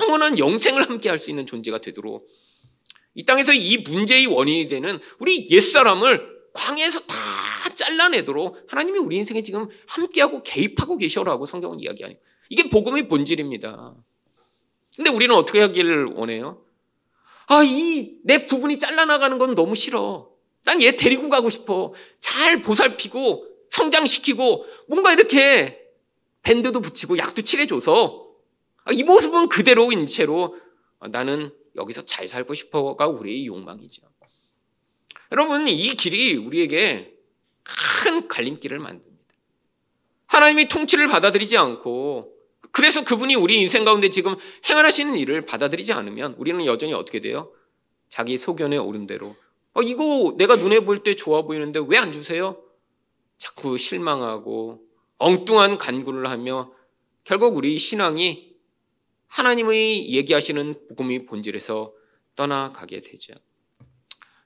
[0.02, 2.28] 영원한 영생을 함께 할 수 있는 존재가 되도록
[3.14, 7.16] 이 땅에서 이 문제의 원인이 되는 우리 옛사람을 광야에서 다
[7.76, 12.16] 잘라내도록 하나님이 우리 인생에 지금 함께하고 개입하고 계셔라고 성경은 이야기하니
[12.50, 13.94] 이게 복음의 본질입니다.
[14.96, 16.62] 근데 우리는 어떻게 하기를 원해요?
[17.48, 20.30] 아, 이 내 부분이 잘라나가는 건 너무 싫어.
[20.64, 21.94] 난 얘 데리고 가고 싶어.
[22.22, 25.80] 잘 보살피고 성장시키고 뭔가 이렇게
[26.44, 28.28] 밴드도 붙이고 약도 칠해줘서
[28.84, 30.58] 아, 이 모습은 그대로인 채로
[31.10, 34.04] 나는 여기서 잘 살고 싶어가 우리의 욕망이죠.
[35.32, 37.14] 여러분, 이 길이 우리에게
[38.04, 39.36] 큰 갈림길을 만듭니다.
[40.28, 42.34] 하나님이 통치를 받아들이지 않고
[42.72, 44.36] 그래서 그분이 우리 인생 가운데 지금
[44.70, 47.52] 행하시는 일을 받아들이지 않으면 우리는 여전히 어떻게 돼요?
[48.10, 49.36] 자기 소견에 오른 대로
[49.74, 52.58] 어, 이거 내가 눈에 볼 때 좋아 보이는데 왜 안 주세요?
[53.42, 54.86] 자꾸 실망하고
[55.18, 56.72] 엉뚱한 간구를 하며
[57.24, 58.54] 결국 우리 신앙이
[59.30, 61.92] 하나님의 얘기하시는 복음의 본질에서
[62.36, 63.34] 떠나가게 되죠.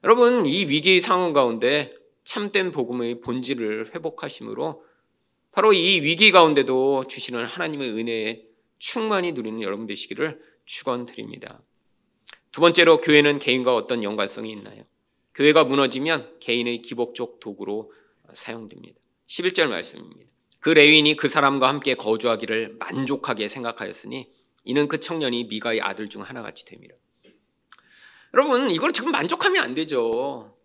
[0.06, 4.86] 여러분, 이 위기 상황 가운데 참된 복음의 본질을 회복하심으로
[5.52, 8.46] 바로 이 위기 가운데도 주시는 하나님의 은혜에
[8.78, 11.62] 충만히 누리는 여러분 되시기를 축원드립니다.
[12.54, 14.84] 두 번째로 교회는 개인과 어떤 연관성이 있나요?
[15.34, 17.92] 교회가 무너지면 개인의 기복적 도구로
[18.34, 19.00] 사용됩니다.
[19.28, 20.30] 11절 말씀입니다.
[20.60, 24.32] 그 레위인이 그 사람과 함께 거주하기를 만족하게 생각하였으니
[24.64, 26.96] 이는 그 청년이 미가의 아들 중 하나같이 됩니다.
[28.34, 30.56] 여러분, 이걸 지금 만족하면 안 되죠.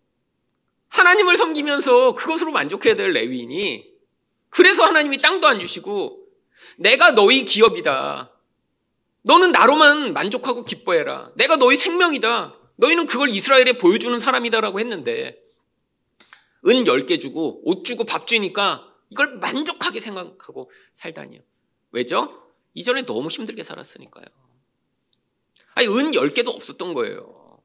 [0.89, 3.91] 하나님을 섬기면서 그것으로 만족해야 될 레위인이
[4.49, 6.27] 그래서 하나님이 땅도 안 주시고
[6.77, 8.31] 내가 너희 기업이다.
[9.23, 11.31] 너는 나로만 만족하고 기뻐해라.
[11.35, 12.55] 내가 너희 생명이다.
[12.75, 15.40] 너희는 그걸 이스라엘에 보여주는 사람이다라고 했는데
[16.67, 21.41] 은 10개 주고 옷 주고 밥 주니까 이걸 만족하게 생각하고 살다니요.
[21.91, 22.41] 왜죠?
[22.73, 24.25] 이전에 너무 힘들게 살았으니까요.
[25.73, 27.61] 아니, 은 10개도 없었던 거예요.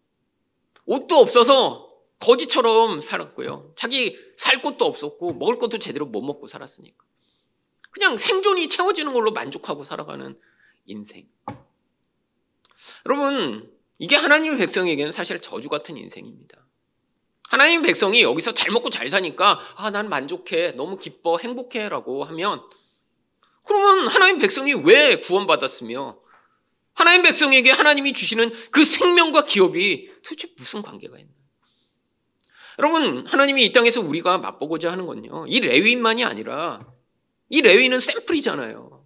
[0.85, 1.87] 옷도 없어서
[2.19, 3.75] 거지처럼 살았고요.
[3.77, 7.05] 자기 살 곳도 없었고 먹을 것도 제대로 못 먹고 살았으니까.
[7.91, 10.39] 그냥 생존이 채워지는 걸로 만족하고 살아가는
[10.87, 11.29] 인생.
[13.07, 16.66] 여러분, 이게 하나님의 백성에게는 사실 저주 같은 인생입니다.
[17.49, 20.73] 하나님 백성이 여기서 잘 먹고 잘 사니까 아, 난 만족해.
[20.73, 21.39] 너무 기뻐.
[21.39, 22.63] 행복해라고 하면
[23.65, 26.19] 그러면 하나님 백성이 왜 구원받았으며
[26.95, 31.31] 하나님 백성에게 하나님이 주시는 그 생명과 기업이 도대체 무슨 관계가 있나?
[32.79, 35.47] 여러분, 하나님이 이 땅에서 우리가 맛보고자 하는 건요.
[35.49, 36.87] 이 레위인만이 아니라
[37.49, 39.05] 이 레위인은 샘플이잖아요.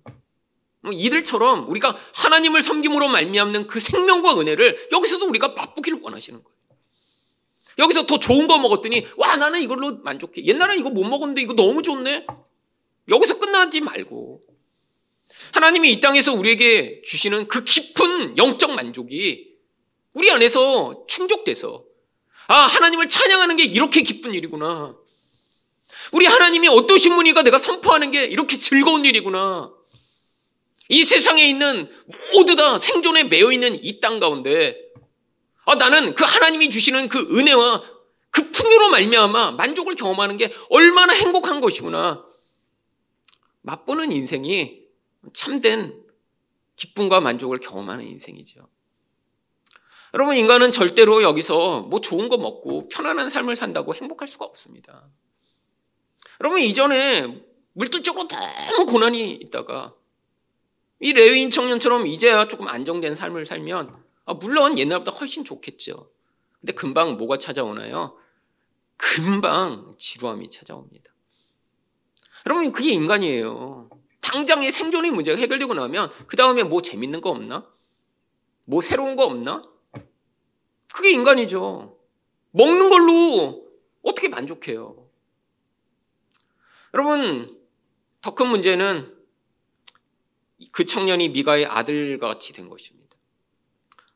[0.82, 6.59] 뭐 이들처럼 우리가 하나님을 섬김으로 말미암는 그 생명과 은혜를 여기서도 우리가 맛보기를 원하시는 거예요.
[7.80, 10.44] 여기서 더 좋은 거 먹었더니 와 나는 이걸로 만족해.
[10.44, 12.26] 옛날에 이거 못 먹었는데 이거 너무 좋네.
[13.08, 14.42] 여기서 끝나지 말고
[15.54, 19.48] 하나님이 이 땅에서 우리에게 주시는 그 깊은 영적 만족이
[20.12, 21.84] 우리 안에서 충족돼서
[22.48, 24.96] 아, 하나님을 찬양하는 게 이렇게 기쁜 일이구나.
[26.12, 29.72] 우리 하나님이 어떠신 분이가 내가 선포하는 게 이렇게 즐거운 일이구나.
[30.88, 31.88] 이 세상에 있는
[32.34, 34.76] 모두 다 생존에 매여 있는 이 땅 가운데
[35.70, 37.84] 아, 나는 그 하나님이 주시는 그 은혜와
[38.30, 42.24] 그 풍요로 말미암아 만족을 경험하는 게 얼마나 행복한 것이구나.
[43.62, 44.80] 맛보는 인생이
[45.32, 46.02] 참된
[46.74, 48.68] 기쁨과 만족을 경험하는 인생이죠.
[50.14, 55.04] 여러분, 인간은 절대로 여기서 뭐 좋은 거 먹고 편안한 삶을 산다고 행복할 수가 없습니다.
[56.40, 59.94] 여러분, 이전에 물질적으로 너무 고난이 있다가
[60.98, 66.10] 이 레위인 청년처럼 이제야 조금 안정된 삶을 살면 아, 물론 옛날보다 훨씬 좋겠죠.
[66.60, 68.16] 근데 금방 뭐가 찾아오나요?
[68.96, 71.12] 금방 지루함이 찾아옵니다.
[72.46, 73.88] 여러분, 그게 인간이에요.
[74.20, 77.66] 당장의 생존의 문제가 해결되고 나면 그 다음에 뭐 재밌는 거 없나?
[78.64, 79.62] 뭐 새로운 거 없나?
[80.92, 81.98] 그게 인간이죠.
[82.52, 83.66] 먹는 걸로
[84.02, 85.08] 어떻게 만족해요?
[86.94, 87.58] 여러분,
[88.20, 89.16] 더 큰 문제는
[90.72, 92.99] 그 청년이 미가의 아들과 같이 된 것입니다.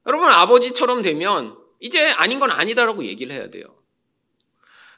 [0.07, 3.65] 여러분, 아버지처럼 되면 이제 아닌 건 아니다라고 얘기를 해야 돼요.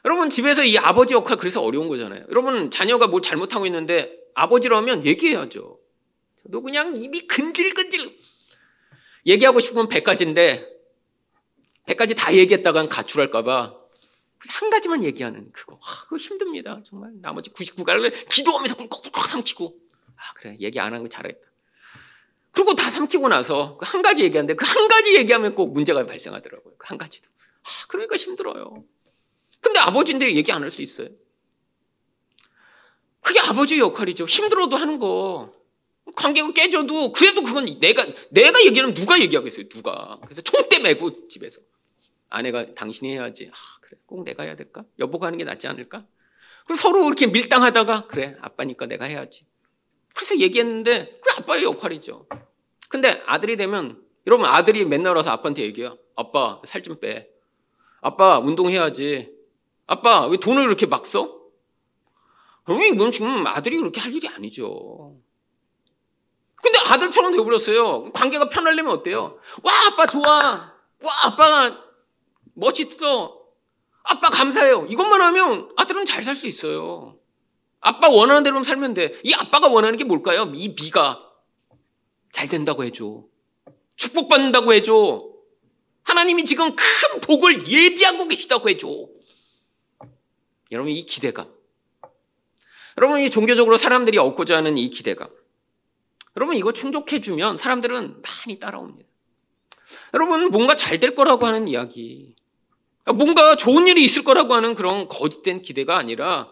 [0.05, 2.25] 여러분, 집에서 이 아버지 역할 그래서 어려운 거잖아요.
[2.29, 5.79] 여러분, 자녀가 뭘 잘못하고 있는데 아버지라면 얘기해야죠.
[6.43, 8.17] 저도 그냥 입이 근질근질
[9.25, 10.65] 얘기하고 싶으면 100가지인데
[11.87, 13.77] 100가지 다 얘기했다간 가출할까 봐
[14.49, 15.79] 한 가지만 얘기하는 그거.
[15.83, 16.79] 아, 그거 힘듭니다.
[16.85, 17.11] 정말.
[17.21, 19.75] 나머지 99가지를 기도하면서 꿀꺽꿀꺽 삼키고.
[20.15, 20.55] 아, 그래.
[20.59, 21.46] 얘기 안 한 거 잘했다.
[22.57, 26.75] 그리고 다 삼키고 나서 그 한 가지 얘기하는데 그 한 가지 얘기하면 꼭 문제가 발생하더라고요.
[26.77, 27.29] 그 한 가지도.
[27.63, 28.83] 아, 그러니까 힘들어요.
[29.61, 31.09] 근데 아버지인데 얘기 안 할 수 있어요.
[33.21, 34.25] 그게 아버지의 역할이죠.
[34.25, 35.53] 힘들어도 하는 거.
[36.15, 39.67] 관계가 깨져도 그래도 그건 내가 내가 얘기하면 누가 얘기하겠어요.
[39.67, 40.17] 누가.
[40.23, 41.59] 그래서 총대 메고 집에서.
[42.29, 43.49] 아내가 당신이 해야지.
[43.53, 43.99] 아, 그래.
[44.05, 44.85] 꼭 내가 해야 될까?
[44.99, 46.05] 여보가 하는 게 낫지 않을까?
[46.65, 48.37] 그리고 서로 이렇게 밀당하다가 그래.
[48.41, 49.45] 아빠니까 내가 해야지.
[50.17, 52.25] 그래서 얘기했는데 그 아빠의 역할이죠.
[52.89, 55.97] 근데 아들이 되면 여러분 아들이 맨날 와서 아빠한테 얘기해요.
[56.15, 57.29] 아빠 살 좀 빼.
[58.01, 59.31] 아빠 운동해야지.
[59.85, 61.37] 아빠 왜 돈을 이렇게 막 써?
[62.65, 65.15] 그러면 이건 지금 아들이 그렇게 할 일이 아니죠.
[66.55, 68.11] 근데 아들처럼 되어버렸어요.
[68.11, 69.37] 관계가 편하려면 어때요?
[69.61, 70.25] 와, 아빠 좋아.
[71.03, 71.79] 와, 아빠가
[72.55, 73.39] 멋있어.
[74.03, 74.87] 아빠 감사해요.
[74.89, 77.16] 이것만 하면 아들은 잘 살 수 있어요.
[77.79, 79.19] 아빠 원하는 대로 살면 돼.
[79.23, 80.51] 이 아빠가 원하는 게 뭘까요?
[80.55, 81.23] 이 미가
[82.31, 83.23] 잘 된다고 해줘.
[83.95, 85.23] 축복받는다고 해줘.
[86.03, 88.87] 하나님이 지금 큰 복을 예비하고 계시다고 해줘.
[90.71, 91.51] 여러분, 이 기대감.
[92.97, 95.29] 여러분, 이 종교적으로 사람들이 얻고자 하는 이 기대감.
[96.35, 99.07] 여러분, 이거 충족해주면 사람들은 많이 따라옵니다.
[100.13, 102.35] 여러분, 뭔가 잘 될 거라고 하는 이야기.
[103.05, 106.51] 뭔가 좋은 일이 있을 거라고 하는 그런 거짓된 기대가 아니라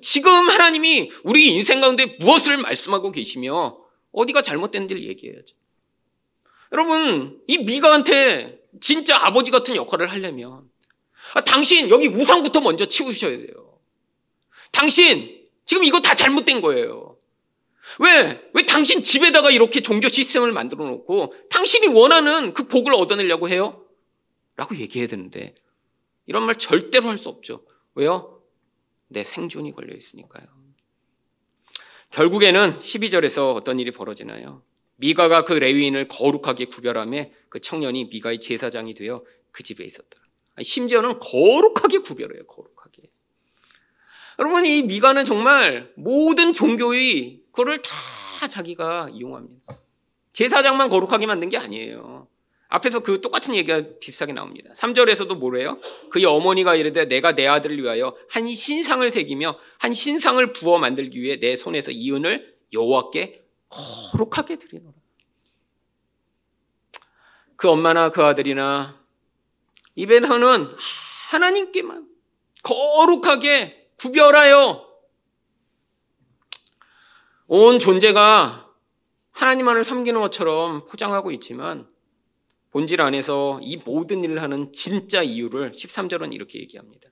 [0.00, 3.78] 지금 하나님이 우리 인생 가운데 무엇을 말씀하고 계시며
[4.12, 5.54] 어디가 잘못된지를 얘기해야죠.
[6.72, 10.70] 여러분, 이 미가한테 진짜 아버지 같은 역할을 하려면
[11.34, 13.78] 아, 당신 여기 우상부터 먼저 치우셔야 돼요.
[14.70, 17.16] 당신 지금 이거 다 잘못된 거예요.
[17.98, 18.42] 왜?
[18.54, 23.84] 왜 당신 집에다가 이렇게 종교 시스템을 만들어 놓고 당신이 원하는 그 복을 얻어내려고 해요?
[24.56, 25.54] 라고 얘기해야 되는데
[26.26, 27.64] 이런 말 절대로 할 수 없죠.
[27.94, 28.41] 왜요?
[29.12, 30.46] 내 생존이 걸려 있으니까요.
[32.10, 34.62] 결국에는 12절에서 어떤 일이 벌어지나요?
[34.96, 40.18] 미가가 그 레위인을 거룩하게 구별함에 그 청년이 미가의 제사장이 되어 그 집에 있었다.
[40.60, 42.46] 심지어는 거룩하게 구별해요.
[42.46, 43.10] 거룩하게.
[44.38, 49.78] 여러분 이 미가는 정말 모든 종교의 그거를 다 자기가 이용합니다.
[50.32, 52.28] 제사장만 거룩하게 만든 게 아니에요.
[52.72, 54.72] 앞에서 그 똑같은 얘기가 비슷하게 나옵니다.
[54.74, 55.78] 3절에서도 뭐래요?
[56.08, 61.38] 그의 어머니가 이르되 내가 내 아들을 위하여 한 신상을 새기며 한 신상을 부어 만들기 위해
[61.38, 64.94] 내 손에서 이 은을 여호와께 거룩하게 드리노라.
[67.56, 68.98] 그 엄마나 그 아들이나
[69.94, 70.70] 입에서는
[71.30, 72.08] 하나님께만
[72.62, 74.88] 거룩하게 구별하여
[77.48, 78.70] 온 존재가
[79.32, 81.91] 하나님만을 섬기는 것처럼 포장하고 있지만
[82.72, 87.08] 본질 안에서 이 모든 일을 하는 진짜 이유를 13절은 이렇게 얘기합니다.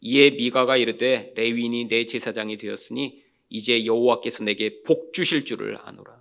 [0.00, 6.20] 이에 미가가 이르되 레위인이 내 제사장이 되었으니 이제 여호와께서 내게 복 주실 줄을 아노라.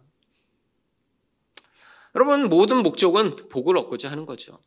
[2.15, 4.59] 여러분 모든 목적은 복을 얻고자 하는 거죠.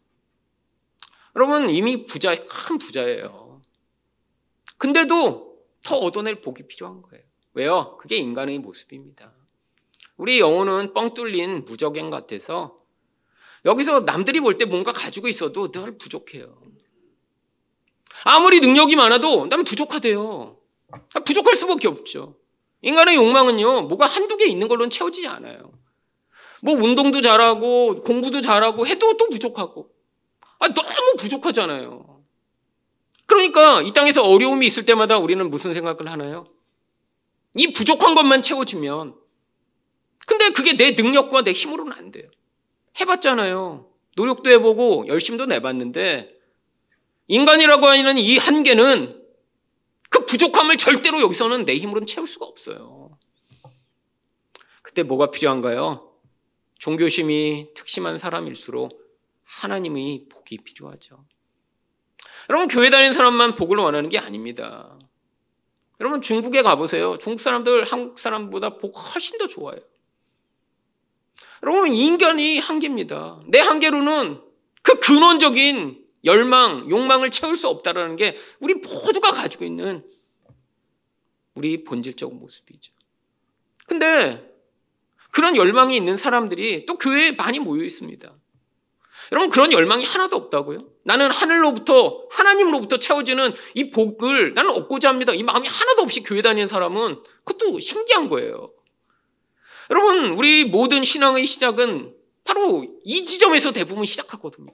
[1.36, 3.62] 여러분 이미 부자 큰 부자예요.
[4.78, 7.24] 근데도 더 얻어낼 복이 필요한 거예요.
[7.54, 7.96] 왜요?
[7.98, 9.32] 그게 인간의 모습입니다.
[10.16, 12.81] 우리 영혼은 뻥 뚫린 무적행 같아서
[13.64, 16.60] 여기서 남들이 볼 때 뭔가 가지고 있어도 늘 부족해요.
[18.24, 20.58] 아무리 능력이 많아도 난 부족하대요.
[21.24, 22.36] 부족할 수밖에 없죠.
[22.82, 25.72] 인간의 욕망은요, 뭐가 한두 개 있는 걸로는 채워지지 않아요.
[26.62, 29.90] 뭐 운동도 잘하고 공부도 잘하고 해도 또 부족하고.
[30.58, 32.22] 아, 너무 부족하잖아요.
[33.26, 36.46] 그러니까 이 땅에서 어려움이 있을 때마다 우리는 무슨 생각을 하나요?
[37.54, 39.16] 이 부족한 것만 채워주면.
[40.26, 42.28] 근데 그게 내 능력과 내 힘으로는 안 돼요.
[43.00, 43.88] 해봤잖아요.
[44.16, 46.34] 노력도 해보고 열심도 내봤는데
[47.28, 49.22] 인간이라고 하는 이 한계는
[50.10, 53.18] 그 부족함을 절대로 여기서는 내 힘으로는 채울 수가 없어요.
[54.82, 56.12] 그때 뭐가 필요한가요?
[56.78, 59.00] 종교심이 특심한 사람일수록
[59.44, 61.24] 하나님의 복이 필요하죠.
[62.50, 64.98] 여러분 교회 다니는 사람만 복을 원하는 게 아닙니다.
[66.00, 67.16] 여러분 중국에 가보세요.
[67.18, 69.78] 중국 사람들 한국 사람보다 복 훨씬 더 좋아요.
[71.62, 73.40] 여러분, 인간이 한계입니다.
[73.46, 74.40] 내 한계로는
[74.82, 80.04] 그 근원적인 열망, 욕망을 채울 수 없다라는 게 우리 모두가 가지고 있는
[81.54, 82.92] 우리 본질적 모습이죠.
[83.86, 84.52] 근데
[85.30, 88.32] 그런 열망이 있는 사람들이 또 교회에 많이 모여 있습니다.
[89.30, 90.88] 여러분, 그런 열망이 하나도 없다고요?
[91.04, 95.32] 나는 하늘로부터, 하나님으로부터 채워지는 이 복을 나는 얻고자 합니다.
[95.32, 98.72] 이 마음이 하나도 없이 교회 다니는 사람은 그것도 신기한 거예요.
[99.92, 102.14] 여러분, 우리 모든 신앙의 시작은
[102.44, 104.72] 바로 이 지점에서 대부분 시작하거든요.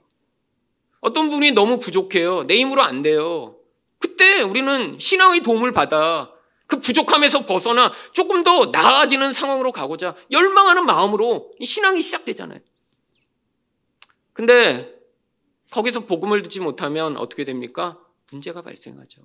[1.01, 2.47] 어떤 분이 너무 부족해요.
[2.47, 3.57] 내 힘으로 안 돼요.
[3.97, 6.31] 그때 우리는 신앙의 도움을 받아
[6.67, 12.59] 그 부족함에서 벗어나 조금 더 나아지는 상황으로 가고자 열망하는 마음으로 신앙이 시작되잖아요.
[14.31, 14.95] 근데
[15.71, 17.99] 거기서 복음을 듣지 못하면 어떻게 됩니까?
[18.31, 19.21] 문제가 발생하죠.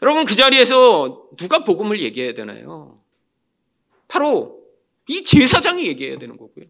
[0.00, 2.99] 여러분 그 자리에서 누가 복음을 얘기해야 되나요?
[4.10, 4.60] 바로
[5.08, 6.66] 이 제사장이 얘기해야 되는 거고요.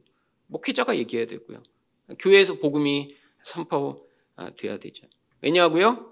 [0.46, 1.62] 목회자가 얘기해야 되고요.
[2.18, 5.06] 교회에서 복음이 선포돼야 되죠.
[5.40, 6.10] 왜냐하고요?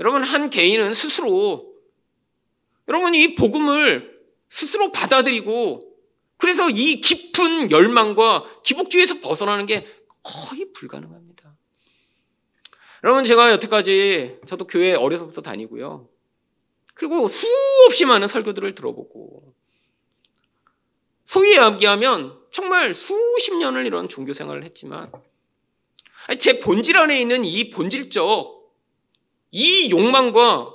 [0.00, 1.74] 여러분 한 개인은 스스로
[2.88, 5.92] 여러분 이 복음을 스스로 받아들이고
[6.36, 9.86] 그래서 이 깊은 열망과 기복주의에서 벗어나는 게
[10.22, 11.56] 거의 불가능합니다.
[13.04, 16.08] 여러분 제가 여태까지 저도 교회 어려서부터 다니고요.
[16.94, 19.54] 그리고 수없이 많은 설교들을 들어보고
[21.32, 25.10] 소위 이야기하면 정말 수십 년을 이런 종교 생활을 했지만
[26.38, 28.70] 제 본질 안에 있는 이 본질적
[29.52, 30.74] 이 욕망과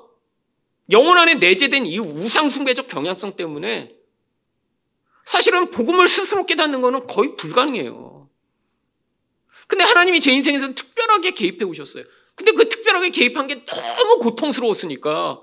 [0.90, 3.96] 영혼 안에 내재된 이 우상 숭배적 경향성 때문에
[5.28, 8.28] 사실은 복음을 스스로 깨닫는 것은 거의 불가능해요.
[9.68, 12.04] 근데 하나님이 제 인생에서 특별하게 개입해 오셨어요.
[12.34, 15.40] 근데 그 특별하게 개입한 게 너무 고통스러웠으니까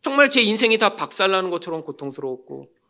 [0.00, 2.83] 정말 제 인생이 다 박살나는 것처럼 고통스러웠고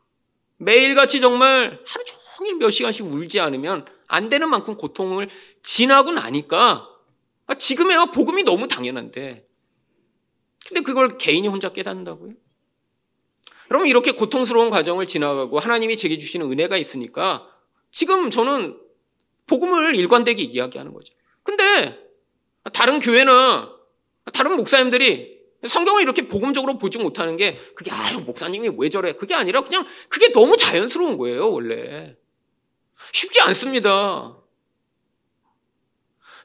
[0.57, 2.05] 매일같이 정말 하루
[2.37, 5.29] 종일 몇 시간씩 울지 않으면 안 되는 만큼 고통을
[5.63, 6.89] 지나고 나니까
[7.47, 9.47] 아, 지금의 복음이 너무 당연한데
[10.67, 12.33] 근데 그걸 개인이 혼자 깨닫는다고요?
[13.71, 17.49] 여러분 이렇게 고통스러운 과정을 지나가고 하나님이 제게 주시는 은혜가 있으니까
[17.91, 18.79] 지금 저는
[19.47, 21.13] 복음을 일관되게 이야기하는 거죠.
[21.43, 21.99] 근데
[22.73, 23.75] 다른 교회나
[24.33, 25.34] 다른 목사님들이
[25.69, 30.33] 성경을 이렇게 복음적으로 보지 못하는 게 그게 아유 목사님이 왜 저래 그게 아니라 그냥 그게
[30.33, 32.17] 너무 자연스러운 거예요 원래
[33.13, 34.37] 쉽지 않습니다.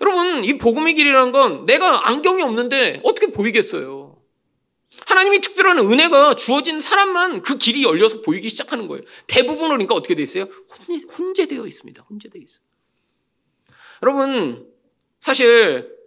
[0.02, 4.18] 여러분 이 복음의 길이라는 건 내가 안경이 없는데 어떻게 보이겠어요?
[5.06, 9.04] 하나님이 특별한 은혜가 주어진 사람만 그 길이 열려서 보이기 시작하는 거예요.
[9.28, 10.48] 대부분은 그러니까 어떻게 돼 있어요?
[11.18, 12.06] 혼재되어 있습니다.
[12.10, 12.66] 혼재되어 있어요.
[14.04, 14.68] 여러분
[15.20, 15.99] 사실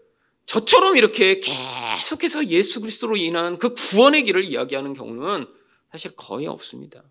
[0.46, 5.46] 저처럼 이렇게 계속해서 예수 그리스도로 인한 그 구원의 길을 이야기하는 경우는
[5.90, 7.04] 사실 거의 없습니다.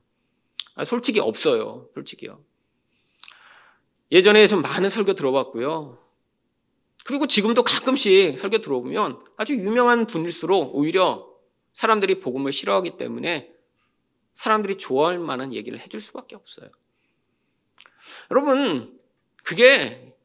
[0.76, 1.90] 아, 솔직히 없어요.
[1.94, 2.44] 솔직히요.
[4.12, 5.98] 예전에 좀 많은 설교 들어봤고요.
[7.06, 11.28] 그리고 지금도 가끔씩 설교 들어보면 아주 유명한 분일수록 오히려
[11.74, 13.52] 사람들이 복음을 싫어하기 때문에
[14.34, 16.70] 사람들이 좋아할 만한 얘기를 해줄 수밖에 없어요.
[18.30, 19.00] 여러분,
[19.44, 20.16] 그게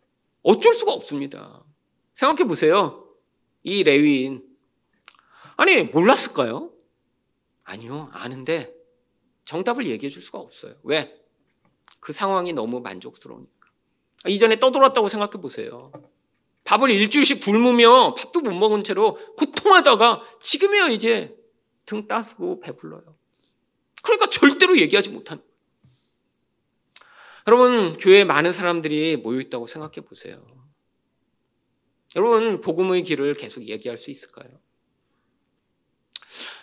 [0.43, 1.66] 어쩔 수가 없습니다.
[2.17, 3.09] 생각해 보세요.
[3.63, 4.43] 이 레위인.
[5.57, 6.73] 아니, 몰랐을까요?
[7.65, 8.75] 아니요, 아는데
[9.45, 10.75] 정답을 얘기해 줄 수가 없어요.
[10.83, 11.15] 왜?
[12.01, 13.69] 그 상황이 너무 만족스러우니까.
[14.27, 15.93] 이전에 떠돌았다고 생각해 보세요.
[16.65, 21.37] 밥을 일주일씩 굶으며 밥도 못 먹은 채로 고통하다가 지금이야 이제
[21.85, 23.17] 등 따스고 배불러요.
[24.03, 25.43] 그러니까 절대로 얘기하지 못하는
[27.47, 30.56] 여러분, 교회에 많은 사람들이 모여 있다고 생각해 보세요.
[32.17, 34.49] 여러분, 복음의 길을 계속 얘기할 수 있을까요?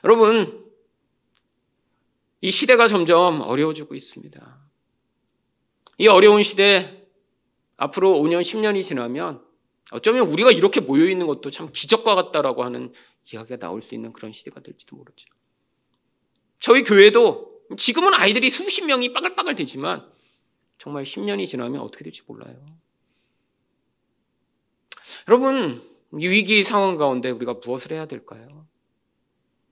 [0.03, 0.69] 여러분,
[2.41, 4.59] 이 시대가 점점 어려워지고 있습니다.
[5.99, 7.07] 이 어려운 시대,
[7.77, 9.45] 앞으로 5년, 10년이 지나면
[9.91, 12.91] 어쩌면 우리가 이렇게 모여 있는 것도 참 기적과 같다라고 하는
[13.31, 15.27] 이야기가 나올 수 있는 그런 시대가 될지도 모르죠.
[16.59, 20.09] 저희 교회도 지금은 아이들이 수십 명이 빠글빠글 되지만
[20.79, 22.65] 정말 10년이 지나면 어떻게 될지 몰라요.
[25.27, 25.81] 여러분,
[26.19, 28.67] 이 위기 상황 가운데 우리가 무엇을 해야 될까요?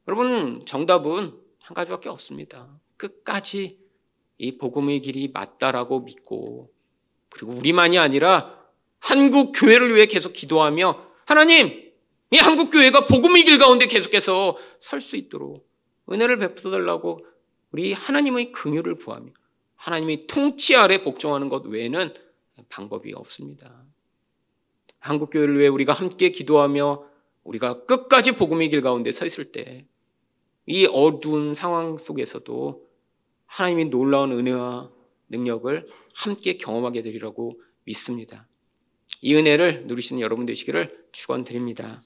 [0.08, 2.68] 여러분, 정답은 한 가지밖에 없습니다.
[2.98, 3.80] 끝까지
[4.38, 6.72] 이 복음의 길이 맞다라고 믿고,
[7.30, 8.60] 그리고 우리만이 아니라
[9.00, 11.92] 한국 교회를 위해 계속 기도하며, 하나님,
[12.32, 15.70] 이 한국 교회가 복음의 길 가운데 계속해서 설 수 있도록
[16.10, 17.26] 은혜를 베풀어 달라고
[17.72, 19.32] 우리 하나님의 긍휼을 구하며
[19.76, 22.14] 하나님의 통치 아래 복종하는 것 외에는
[22.70, 23.84] 방법이 없습니다.
[25.02, 27.04] 한국 교회를 위해 우리가 함께 기도하며
[27.44, 29.92] 우리가 끝까지 복음의 길 가운데 서 있을 때
[30.66, 32.88] 이 어두운 상황 속에서도
[33.46, 34.92] 하나님의 놀라운 은혜와
[35.30, 38.48] 능력을 함께 경험하게 되리라고 믿습니다.
[39.22, 42.04] 이 은혜를 누리시는 여러분 되시기를 축원드립니다.